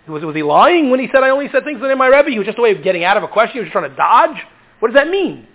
[0.08, 2.30] Was, was he lying when he said, I only said things that in my Rebbe?
[2.30, 3.54] He was just a way of getting out of a question.
[3.54, 4.36] He was just trying to dodge?
[4.78, 5.46] What does that mean?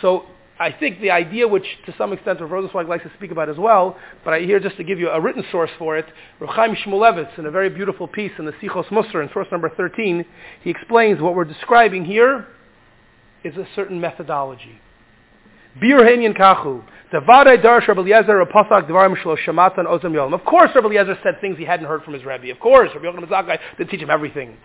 [0.00, 0.26] So
[0.58, 3.56] I think the idea which to some extent Rav Rosenzweig likes to speak about as
[3.56, 6.06] well, but I here just to give you a written source for it,
[6.40, 9.70] Rav Chaim Shmulevitz in a very beautiful piece in the Sichos Musar in source number
[9.70, 10.24] 13,
[10.62, 12.46] he explains what we're describing here
[13.42, 14.80] is a certain methodology.
[15.80, 16.84] Bir kachu.
[17.14, 17.46] Of course,
[20.74, 22.50] Rabbi Eliezer said things he hadn't heard from his Rebbe.
[22.50, 24.56] Of course, Rabbi Yochanan Zakkai didn't teach him everything.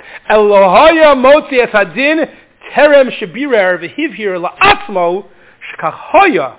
[2.75, 5.25] Terem shebirer v'hivhir la'atzmo
[5.77, 6.55] shkachoya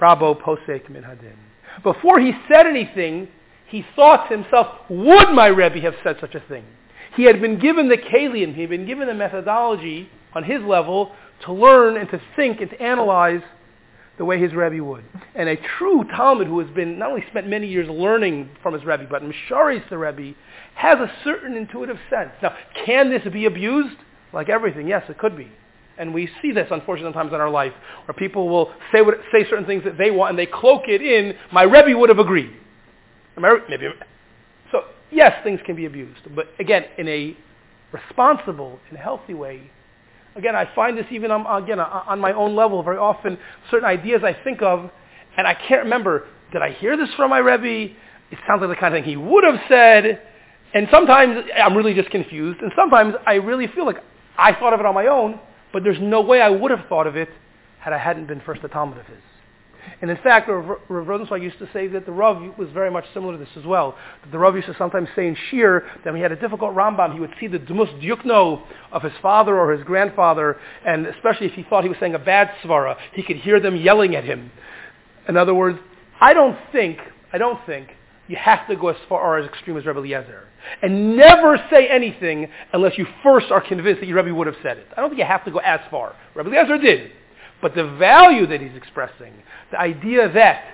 [0.00, 1.36] rabo posek min hadin.
[1.82, 3.28] Before he said anything,
[3.66, 6.64] he thought to himself, would my Rebbe have said such a thing?
[7.16, 11.12] He had been given the kalian, he had been given the methodology on his level
[11.44, 13.42] to learn and to think and to analyze
[14.18, 15.04] the way his Rebbe would.
[15.34, 18.84] And a true Talmid who has been not only spent many years learning from his
[18.84, 20.36] Rebbe, but Misharis the Rebbe,
[20.74, 22.30] has a certain intuitive sense.
[22.42, 23.96] Now, can this be abused?
[24.32, 25.50] Like everything, yes, it could be.
[25.98, 27.72] And we see this, unfortunately, sometimes in our life,
[28.06, 31.02] where people will say, what, say certain things that they want, and they cloak it
[31.02, 32.50] in, my Rebbe would have agreed.
[33.36, 33.88] Maybe.
[34.70, 36.34] So, yes, things can be abused.
[36.34, 37.36] But again, in a
[37.92, 39.70] responsible and healthy way,
[40.34, 43.38] Again, I find this even on, again on my own level very often.
[43.70, 44.90] Certain ideas I think of,
[45.36, 46.26] and I can't remember.
[46.52, 47.94] Did I hear this from my Rebbe?
[48.30, 50.22] It sounds like the kind of thing he would have said.
[50.74, 52.60] And sometimes I'm really just confused.
[52.62, 54.02] And sometimes I really feel like
[54.38, 55.38] I thought of it on my own,
[55.72, 57.28] but there's no way I would have thought of it
[57.78, 59.18] had I hadn't been first a Talmid of his.
[60.00, 63.32] And in fact, Rav Rosenzweig used to say that the Rav was very much similar
[63.32, 63.96] to this as well.
[64.30, 67.14] The Rav used to sometimes say in Shir that when he had a difficult Rambam,
[67.14, 71.52] he would see the Dmus Dyukno of his father or his grandfather, and especially if
[71.52, 74.50] he thought he was saying a bad svara, he could hear them yelling at him.
[75.28, 75.78] In other words,
[76.20, 76.98] I don't think,
[77.32, 77.88] I don't think
[78.28, 80.48] you have to go as far as extreme as Rebbe Eliezer.
[80.80, 84.78] And never say anything unless you first are convinced that your Rebbe would have said
[84.78, 84.86] it.
[84.96, 86.14] I don't think you have to go as far.
[86.34, 87.12] Rebbe Eliezer did.
[87.62, 89.32] But the value that he's expressing,
[89.70, 90.64] the idea that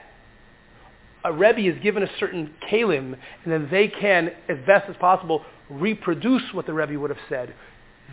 [1.23, 5.45] a Rebbe is given a certain kalim, and then they can, as best as possible,
[5.69, 7.55] reproduce what the Rebbe would have said,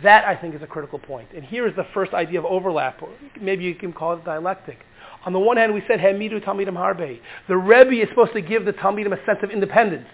[0.02, 1.28] that I think is a critical point.
[1.34, 3.08] And here is the first idea of overlap, or
[3.40, 4.78] maybe you can call it dialectic.
[5.24, 7.18] On the one hand, we said, Hemidu Talmidim Harbe.
[7.48, 10.08] The Rebbe is supposed to give the Talmidim a sense of independence.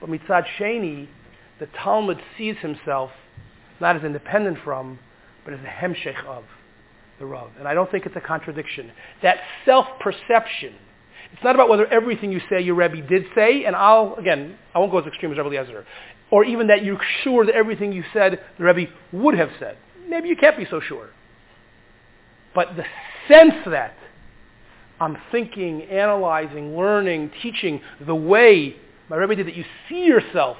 [0.00, 1.08] But Mitzad Sheni,
[1.58, 3.10] the Talmid sees himself
[3.80, 4.98] not as independent from,
[5.44, 6.44] but as a hemshech of
[7.18, 7.50] the Rav.
[7.58, 8.92] And I don't think it's a contradiction.
[9.22, 10.74] That self-perception,
[11.32, 14.78] it's not about whether everything you say your Rebbe did say, and I'll, again, I
[14.78, 15.86] won't go as extreme as Rebbe Eliezer,
[16.30, 19.76] or even that you're sure that everything you said the Rebbe would have said.
[20.08, 21.10] Maybe you can't be so sure.
[22.54, 22.84] But the
[23.28, 23.96] sense that
[25.00, 28.76] I'm thinking, analyzing, learning, teaching the way
[29.08, 30.56] my Rebbe did that you see yourself,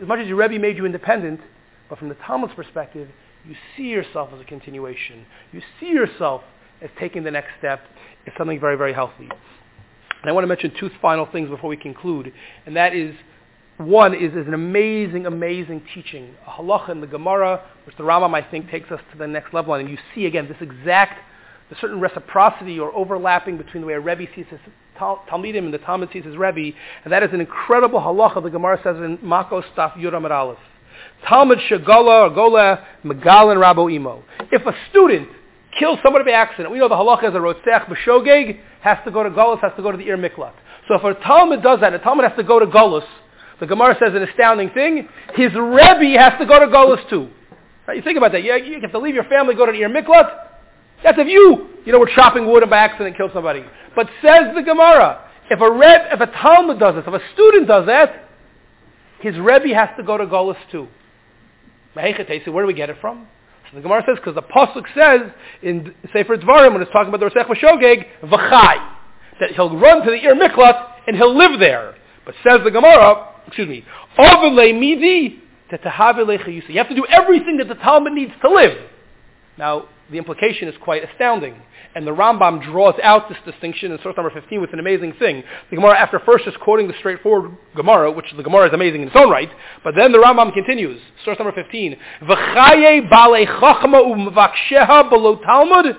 [0.00, 1.40] as much as your Rebbe made you independent,
[1.88, 3.08] but from the Talmid's perspective,
[3.48, 5.24] you see yourself as a continuation.
[5.52, 6.42] You see yourself
[6.82, 7.80] as taking the next step.
[8.26, 9.28] It's something very, very healthy.
[10.22, 12.32] And I want to mention two final things before we conclude,
[12.66, 13.14] and that is,
[13.76, 18.34] one is, is an amazing, amazing teaching, a halacha in the Gemara, which the Rambam,
[18.34, 19.74] I think, takes us to the next level.
[19.74, 21.20] And you see, again, this exact,
[21.68, 24.60] the certain reciprocity or overlapping between the way a Rebbe sees his
[24.98, 28.80] Talmidim and the Talmid sees his Rebbe, and that is an incredible halacha the Gemara
[28.82, 30.58] says in Makos Staf Yuram Aleph.
[31.26, 34.22] Talmid Shagala or Gola Megalin Rabo Imo.
[34.52, 35.28] If a student
[35.78, 39.22] kills somebody by accident, we know the halacha is a rotzech b'shogeg, has to go
[39.22, 40.52] to Golos, has to go to the Ir Miklat.
[40.88, 43.04] So if a Talmid does that, a Talmid has to go to Golos,
[43.60, 47.28] the Gemara says an astounding thing, his Rebbe has to go to Golos too.
[47.94, 48.42] You think about that.
[48.42, 50.46] You, you have to leave your family, go to Ir Miklat.
[51.02, 53.64] That's if you, you know, were chopping wood and by accident kill somebody.
[53.94, 57.68] But says the Gemara, if a Reb, if a Talmid does this, if a student
[57.68, 58.25] does that,
[59.20, 60.88] his Rebbe has to go to Golos too.
[61.94, 63.26] Where do we get it from?
[63.70, 67.20] So the Gemara says, because the Pasuk says in Sefer Dvarim, when it's talking about
[67.20, 68.90] the Resech Vashogeg, V'chai,
[69.40, 71.94] that he'll run to the Ir Miklat and he'll live there.
[72.24, 73.84] But says the Gemara, excuse me,
[74.18, 75.78] Ovele Midi you
[76.78, 78.78] have to do everything that the Talmid needs to live.
[79.58, 81.60] Now, the implication is quite astounding.
[81.94, 85.42] And the Rambam draws out this distinction in source number 15 with an amazing thing.
[85.70, 89.08] The Gemara, after first just quoting the straightforward Gemara, which the Gemara is amazing in
[89.08, 89.50] its own right,
[89.82, 95.96] but then the Rambam continues, source number 15, V'chaye balei chachma u'mvaksheha below Talmud.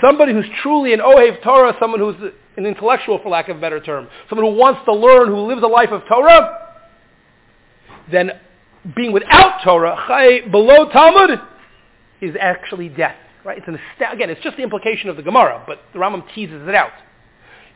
[0.00, 3.80] Somebody who's truly an Ohev Torah, someone who's an intellectual, for lack of a better
[3.80, 6.58] term, someone who wants to learn, who lives a life of Torah,
[8.10, 8.32] then
[8.94, 11.40] being without Torah, chay, below Talmud,
[12.20, 13.16] is actually death.
[13.44, 13.58] Right?
[13.58, 13.78] It's an,
[14.12, 16.90] again, it's just the implication of the Gemara, but the Rambam teases it out.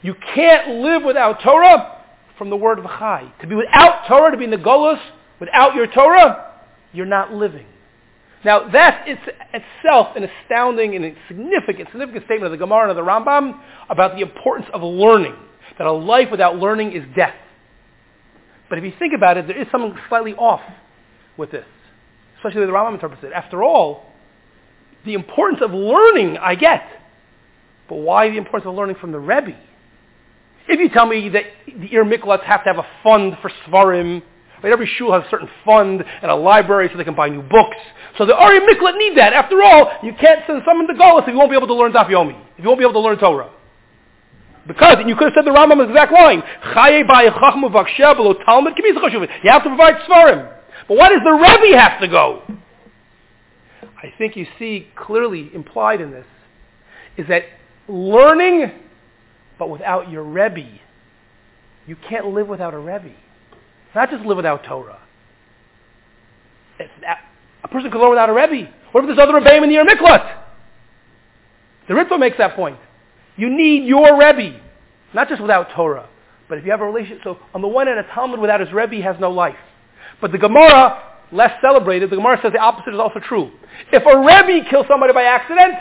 [0.03, 2.05] You can't live without Torah
[2.39, 3.33] from the word of Chai.
[3.41, 5.01] To be without Torah, to be in the Golos,
[5.39, 6.55] without your Torah,
[6.93, 7.67] you're not living.
[8.45, 9.19] Now that is
[9.53, 14.15] itself an astounding and significant, significant statement of the Gemara and of the Rambam about
[14.15, 15.35] the importance of learning.
[15.79, 17.35] That a life without learning is death.
[18.69, 20.61] But if you think about it, there is something slightly off
[21.37, 21.67] with this,
[22.39, 23.33] especially the Rambam interprets it.
[23.33, 24.07] After all,
[25.05, 26.83] the importance of learning I get,
[27.89, 29.57] but why the importance of learning from the Rebbe?
[30.69, 34.23] If you tell me that the Ir Miklats have to have a fund for Sfarim,
[34.63, 34.73] right?
[34.73, 37.77] every shul has a certain fund and a library so they can buy new books.
[38.19, 39.33] So the Ari Miklat need that.
[39.33, 41.93] After all, you can't send someone to Golis if you won't be able to learn
[41.93, 43.51] Daf if you won't be able to learn Torah.
[44.67, 46.43] Because, and you could have said the Rambam's exact line,
[49.43, 50.60] You have to provide Sfarim.
[50.89, 52.43] But why does the Rebbe have to go?
[54.03, 56.27] I think you see clearly implied in this
[57.17, 57.43] is that
[57.89, 58.73] learning,
[59.59, 60.79] but without your Rebbe,
[61.87, 63.13] you can't live without a Rebbe.
[63.95, 65.01] Not just live without Torah.
[66.79, 68.71] a person could learn without a Rebbe.
[68.93, 70.39] What if there's other Rebbeim in the Miklat?
[71.89, 72.79] The Ritva makes that point.
[73.37, 74.61] You need your Rebbe,
[75.15, 76.09] not just without Torah,
[76.49, 77.23] but if you have a relationship.
[77.25, 79.57] So on the one hand, a Talmid without his Rebbe has no life.
[80.21, 83.51] But the Gemara, less celebrated, the Gemara says the opposite is also true.
[83.93, 85.75] If a Rebbe kills somebody by accident,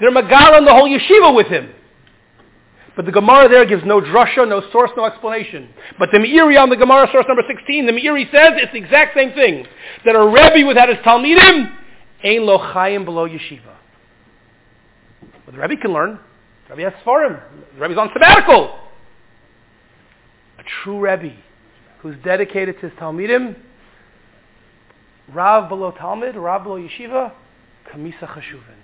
[0.00, 1.70] they're Megala and the whole yeshiva with him.
[2.96, 5.68] But the Gemara there gives no drasha, no source, no explanation.
[5.98, 9.16] But the Meiri on the Gemara source number 16, the Meiri says it's the exact
[9.16, 9.66] same thing.
[10.04, 11.72] That a Rebbe without his Talmidim,
[12.22, 13.74] ain't lo chayim below yeshiva.
[15.44, 16.20] But the Rebbe can learn.
[16.68, 17.40] The Rebbe has Sfarim.
[17.74, 18.78] The Rebbe's on sabbatical.
[20.58, 21.34] A true Rebbe
[22.04, 23.56] who's dedicated to his Talmidim,
[25.32, 27.32] Rav below Talmud, Rav below Yeshiva,
[27.90, 28.76] Kamisa Chashuvin.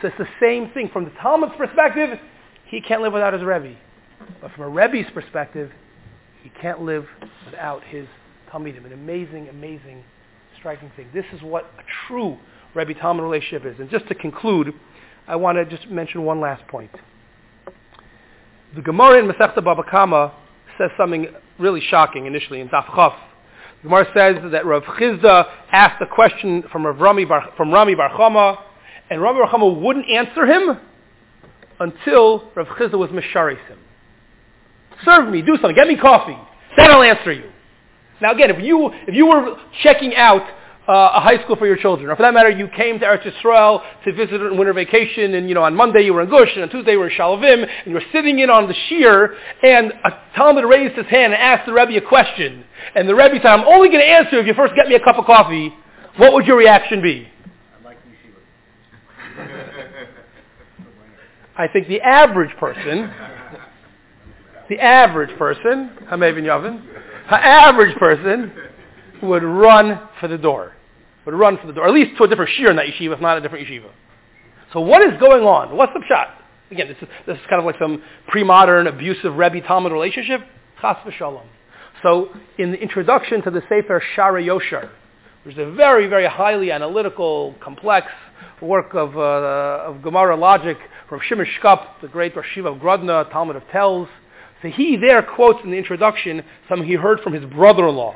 [0.00, 0.88] So it's the same thing.
[0.92, 2.20] From the Talmid's perspective,
[2.66, 3.74] he can't live without his Rebbe.
[4.40, 5.72] But from a Rebbe's perspective,
[6.44, 7.04] he can't live
[7.46, 8.06] without his
[8.48, 8.86] Talmidim.
[8.86, 10.04] An amazing, amazing,
[10.56, 11.08] striking thing.
[11.12, 12.38] This is what a true
[12.74, 13.80] Rebbe Talmid relationship is.
[13.80, 14.72] And just to conclude,
[15.26, 16.92] I want to just mention one last point.
[18.76, 20.32] The Gemara in Masechta Baba Kama
[20.78, 22.86] says something really shocking initially in Daf.
[23.82, 27.94] The Gemara says that Rav Chisda asked a question from Rav Rami Bar, from Rami
[27.94, 28.58] Bar Chama,
[29.10, 30.78] and Rami Bar Chama wouldn't answer him
[31.80, 33.78] until Rav Chisda was misharis him.
[35.04, 36.38] Serve me, do something, get me coffee.
[36.76, 37.50] Then I'll answer you.
[38.20, 40.42] Now again, if you if you were checking out
[40.88, 42.10] uh, a high school for your children.
[42.10, 45.48] Or for that matter, you came to Eretz Yisrael to visit in winter vacation, and
[45.48, 47.62] you know on Monday you were in Gush, and on Tuesday you were in Shaalvim,
[47.62, 51.42] and you were sitting in on the shear, and a Talmid raised his hand and
[51.42, 52.64] asked the Rebbe a question,
[52.94, 55.00] and the Rebbe said, "I'm only going to answer if you first get me a
[55.00, 55.72] cup of coffee."
[56.16, 57.26] What would your reaction be?
[57.80, 57.96] I like
[61.56, 63.10] I think the average person,
[64.68, 66.82] the average person, Hamevin Yavin,
[67.30, 68.52] the average person
[69.22, 70.72] would run for the door.
[71.24, 73.20] Would run for the door, at least to a different shir in that yeshiva, if
[73.20, 73.90] not a different yeshiva.
[74.72, 75.76] So what is going on?
[75.76, 76.28] What's the shot?
[76.70, 80.40] Again, this is, this is kind of like some pre-modern abusive Rebbe Talmid relationship.
[80.80, 81.44] Chas v'shalom.
[82.02, 84.88] So in the introduction to the Sefer Shaarei Yosher,
[85.44, 88.06] which is a very, very highly analytical, complex
[88.60, 93.56] work of, uh, of Gemara logic from Shimon Shkop, the great Rosh of Grodna, Talmid
[93.56, 94.08] of Telz.
[94.62, 98.14] So he there quotes in the introduction something he heard from his brother-in-law,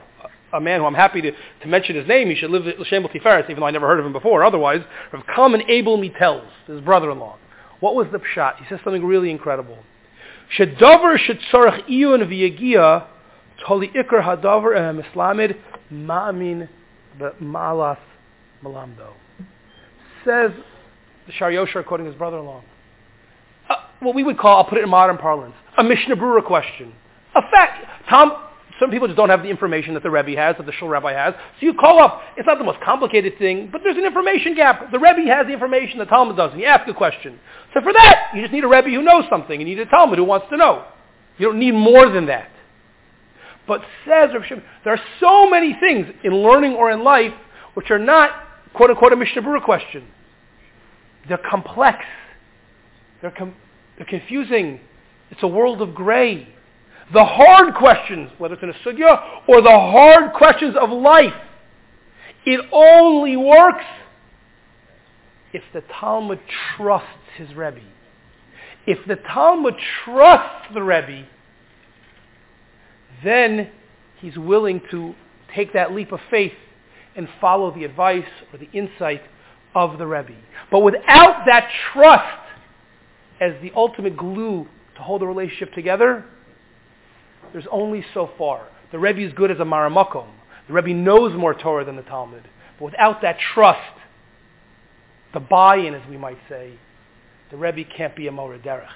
[0.57, 2.29] a man who I'm happy to, to mention his name.
[2.29, 4.45] He should live L'Shem Tiferes, even though I never heard of him before.
[4.45, 4.83] Otherwise,
[5.13, 7.37] Rav Kalman Abel Mitels, his brother-in-law.
[7.81, 8.57] What was the pshat?
[8.57, 9.79] He says something really incredible.
[10.57, 13.07] Shedover shetzorach iyun v'yagia
[13.67, 15.57] toli ikar hadavar ehem
[15.93, 16.69] ma'amin
[17.19, 17.99] b'ma'alas
[18.63, 19.13] malamdo.
[20.25, 20.51] Says
[21.27, 22.63] the Shar Yosher, quoting his brother-in-law.
[23.69, 26.93] Uh, what we would call, I'll put it in modern parlance, a Mishnah Berurah question.
[27.35, 27.85] A fact.
[28.09, 28.33] Tom,
[28.79, 31.13] some people just don't have the information that the Rebbe has, that the Shul Rabbi
[31.13, 31.35] has.
[31.59, 32.21] So you call up.
[32.37, 34.91] It's not the most complicated thing, but there's an information gap.
[34.93, 36.59] The Rebbe has the information the Talmid doesn't.
[36.59, 37.39] You ask a question.
[37.73, 39.59] So for that, you just need a Rebbe who knows something.
[39.59, 40.85] You need a Talmid who wants to know.
[41.39, 42.51] You don't need more than that.
[43.67, 47.33] But says Rav Shimon, there are so many things in learning or in life
[47.75, 48.31] which are not,
[48.75, 50.07] quote unquote, a Mishnah Berurah question.
[51.29, 51.99] They're complex.
[53.21, 53.55] They're, com-
[53.97, 54.81] they're confusing.
[55.31, 56.49] It's a world of gray.
[57.13, 61.35] The hard questions, whether it's in a sugya or the hard questions of life,
[62.45, 63.85] it only works
[65.53, 66.41] if the Talmid
[66.77, 67.81] trusts his Rebbe.
[68.87, 71.27] If the Talmid trusts the Rebbe,
[73.25, 73.71] then
[74.19, 75.15] he's willing to
[75.55, 76.53] take that leap of faith
[77.15, 79.23] and follow the advice or the insight
[79.75, 80.35] of the Rebbe.
[80.71, 82.43] But without that trust
[83.41, 86.25] as the ultimate glue to hold the relationship together,
[87.53, 88.69] there's only so far.
[88.93, 90.29] The Rebbe is good as a maramakom.
[90.69, 92.43] The Rebbe knows more Torah than the Talmid.
[92.79, 93.81] But without that trust,
[95.33, 96.73] the buy-in, as we might say,
[97.51, 98.89] the Rebbe can't be a Moreh Derech.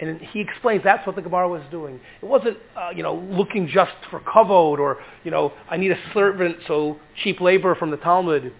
[0.00, 1.98] And he explains that's what the Gemara was doing.
[2.22, 5.98] It wasn't, uh, you know, looking just for kavod or, you know, I need a
[6.14, 8.52] servant, so cheap labor from the Talmid.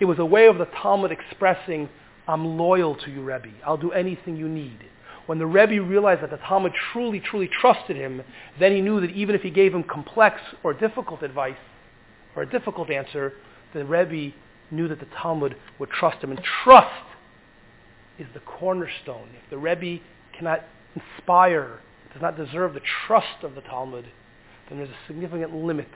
[0.00, 1.88] It was a way of the Talmid expressing,
[2.26, 3.50] I'm loyal to you, Rebbe.
[3.64, 4.78] I'll do anything you need.
[5.30, 8.24] When the Rebbe realized that the Talmid truly, truly trusted him,
[8.58, 11.54] then he knew that even if he gave him complex or difficult advice
[12.34, 13.34] or a difficult answer,
[13.72, 14.34] the Rebbe
[14.72, 16.32] knew that the Talmid would trust him.
[16.32, 17.04] And trust
[18.18, 19.28] is the cornerstone.
[19.44, 20.02] If the Rebbe
[20.36, 20.64] cannot
[20.96, 21.78] inspire,
[22.12, 24.06] does not deserve the trust of the Talmid,
[24.68, 25.92] then there's a significant limit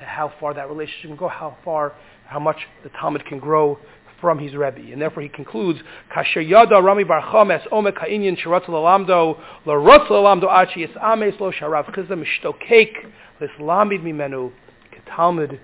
[0.00, 1.94] to how far that relationship can go, how far,
[2.26, 3.78] how much the Talmid can grow
[4.20, 4.92] from his Rebbe.
[4.92, 5.80] And therefore he concludes,
[6.14, 11.94] Kasher yada Rami bar Chomes omek ha'inyan shiratz lalamdo, larotz lalamdo achi yisames lo sharav
[11.94, 12.92] chizah mishtokek
[13.40, 14.52] lislamid mimenu
[14.92, 15.58] ketalmud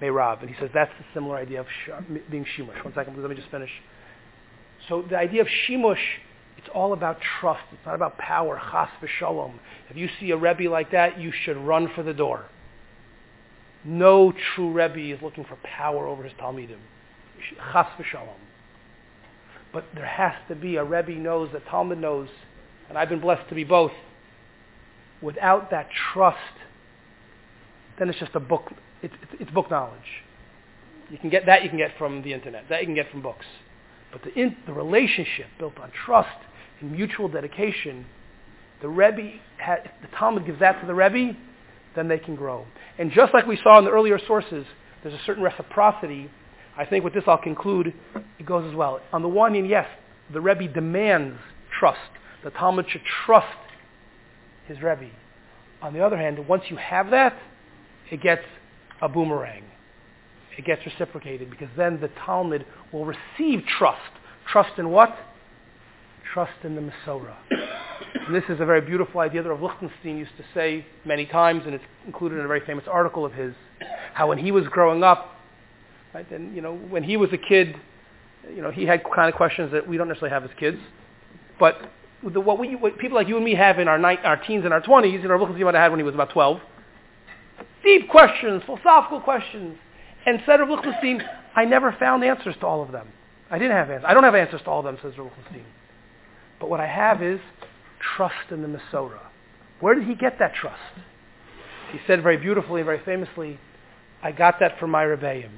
[0.00, 0.40] meirav.
[0.40, 1.66] And he says that's the similar idea of
[2.30, 2.82] being shimush.
[2.84, 3.70] One second, please, let me just finish.
[4.88, 5.96] So the idea of shimush,
[6.56, 7.62] it's all about trust.
[7.72, 9.54] It's not about power, chas v'shalom.
[9.90, 12.46] If you see a Rebbe like that, you should run for the door.
[13.84, 16.78] No true Rebbe is looking for power over his Talmidim.
[17.38, 18.36] Chas v'shalom.
[19.72, 22.28] But there has to be a Rebbe knows, a Talmid knows,
[22.88, 23.92] and I've been blessed to be both.
[25.20, 26.38] Without that trust,
[27.98, 28.72] then it's just a book.
[29.02, 30.00] It's, it's, book knowledge.
[31.10, 31.62] You can get that.
[31.62, 32.68] You can get from the internet.
[32.68, 33.46] That you can get from books.
[34.12, 36.38] But the, in, the relationship built on trust
[36.80, 38.06] and mutual dedication,
[38.80, 41.36] the Rebbe, if the Talmid gives that to the Rebbe,
[41.94, 42.64] then they can grow.
[42.98, 44.64] And just like we saw in the earlier sources,
[45.02, 46.30] there's a certain reciprocity.
[46.78, 47.92] I think with this I'll conclude,
[48.38, 49.00] it goes as well.
[49.12, 49.86] On the one hand, yes,
[50.32, 51.38] the Rebbe demands
[51.78, 51.98] trust.
[52.44, 53.46] The Talmid should trust
[54.68, 55.10] his Rebbe.
[55.82, 57.36] On the other hand, once you have that,
[58.10, 58.44] it gets
[59.02, 59.64] a boomerang.
[60.56, 64.00] It gets reciprocated because then the Talmid will receive trust.
[64.50, 65.16] Trust in what?
[66.32, 67.36] Trust in the Masorah.
[68.26, 71.62] and this is a very beautiful idea that Rav Lichtenstein used to say many times,
[71.66, 73.54] and it's included in a very famous article of his,
[74.14, 75.37] how when he was growing up,
[76.14, 77.76] right, and you know, when he was a kid,
[78.54, 80.78] you know, he had kind of questions that we don't necessarily have as kids,
[81.58, 81.90] but
[82.22, 84.64] the, what, we, what people like you and me have in our, night, our teens
[84.64, 86.60] and our 20s, you know, Rav Lichtenstein might have had when he was about 12,
[87.84, 89.76] deep questions, philosophical questions,
[90.26, 91.22] and said Rav Lichtenstein,
[91.54, 93.08] I never found answers to all of them.
[93.50, 94.06] I didn't have answers.
[94.08, 95.64] I don't have answers to all of them, says Rav Lichtenstein.
[96.60, 97.40] But what I have is
[98.16, 99.20] trust in the Masorah.
[99.80, 100.80] Where did he get that trust?
[101.92, 103.58] He said very beautifully and very famously,
[104.22, 105.50] I got that from my Rebbeim.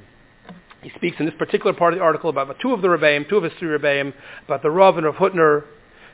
[0.83, 3.37] He speaks in this particular part of the article about two of the Rebbeim, two
[3.37, 4.15] of his three Rebbeim,
[4.47, 5.65] about the Rav and Rav Hutner,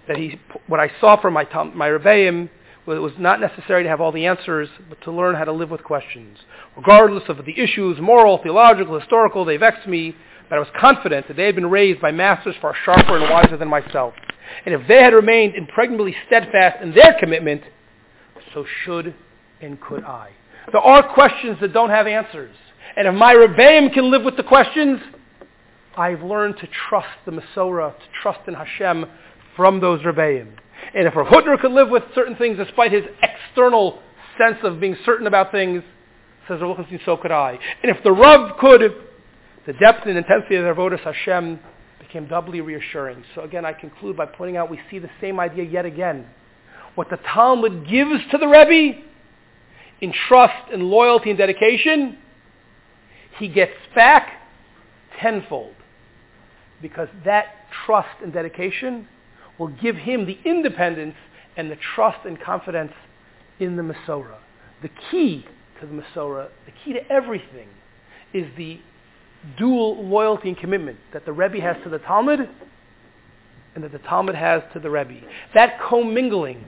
[0.09, 2.49] that he, what I saw from my, my Rebbeim
[2.95, 5.71] it was not necessary to have all the answers, but to learn how to live
[5.71, 6.39] with questions.
[6.77, 10.15] Regardless of the issues, moral, theological, historical, they vexed me,
[10.49, 13.57] but I was confident that they had been raised by masters far sharper and wiser
[13.57, 14.15] than myself.
[14.65, 17.63] And if they had remained impregnably steadfast in their commitment,
[18.55, 19.15] so should
[19.61, 20.31] and could I.
[20.71, 22.55] There are questions that don't have answers.
[22.97, 25.01] And if my Rebbeim can live with the questions,
[25.97, 29.07] I've learned to trust the Masorah, to trust in Hashem
[29.55, 30.53] from those Rebbeim.
[30.95, 34.01] And if Rav Hutner could live with certain things despite his external
[34.39, 35.83] sense of being certain about things,
[36.49, 37.59] says Rav Lichtenstein, so could I.
[37.83, 38.81] And if the Rav could,
[39.67, 41.59] the depth and intensity of their Avodas Hashem
[41.99, 43.25] became doubly reassuring.
[43.35, 46.27] So again, I conclude by pointing out we see the same idea yet again.
[46.95, 49.03] What the Talmid gives to the Rebbe
[50.01, 52.19] in trust and loyalty and dedication,
[53.39, 54.33] he gets back
[55.21, 55.75] tenfold.
[56.83, 57.47] Because that
[57.87, 59.09] trust and dedication
[59.59, 61.15] will give him the independence
[61.57, 62.93] and the trust and confidence
[63.59, 64.39] in the Masorah.
[64.83, 65.47] The key
[65.81, 67.69] to the Masorah, the key to everything,
[68.35, 68.79] is the
[69.57, 72.47] dual loyalty and commitment that the Rebbe has to the Talmid
[73.75, 75.21] and that the Talmid has to the Rebbe.
[75.55, 76.65] That commingling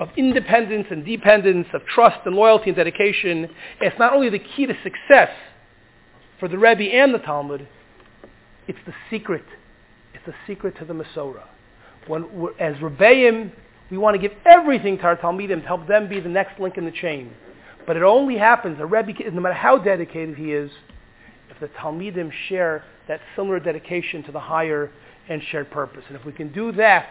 [0.00, 3.48] of independence and dependence, of trust and loyalty and dedication.
[3.80, 5.30] is not only the key to success
[6.42, 7.64] for the Rebbe and the Talmid,
[8.66, 9.44] it's the secret.
[10.12, 11.46] It's the secret to the Masorah.
[12.08, 12.24] When,
[12.58, 13.52] as Rebbeim,
[13.92, 16.76] we want to give everything to our Talmidim to help them be the next link
[16.76, 17.32] in the chain.
[17.86, 20.68] But it only happens, a Rebbe, no matter how dedicated he is,
[21.48, 24.90] if the Talmidim share that similar dedication to the higher
[25.28, 26.02] and shared purpose.
[26.08, 27.06] And if we can do that,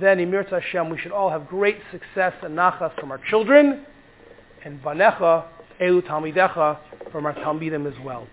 [0.00, 3.84] then Mirza Hashem, we should all have great success and nachas from our children,
[4.64, 5.46] and vanecha,
[5.80, 6.78] elu talmidecha,
[7.10, 8.28] from our talmidim as well.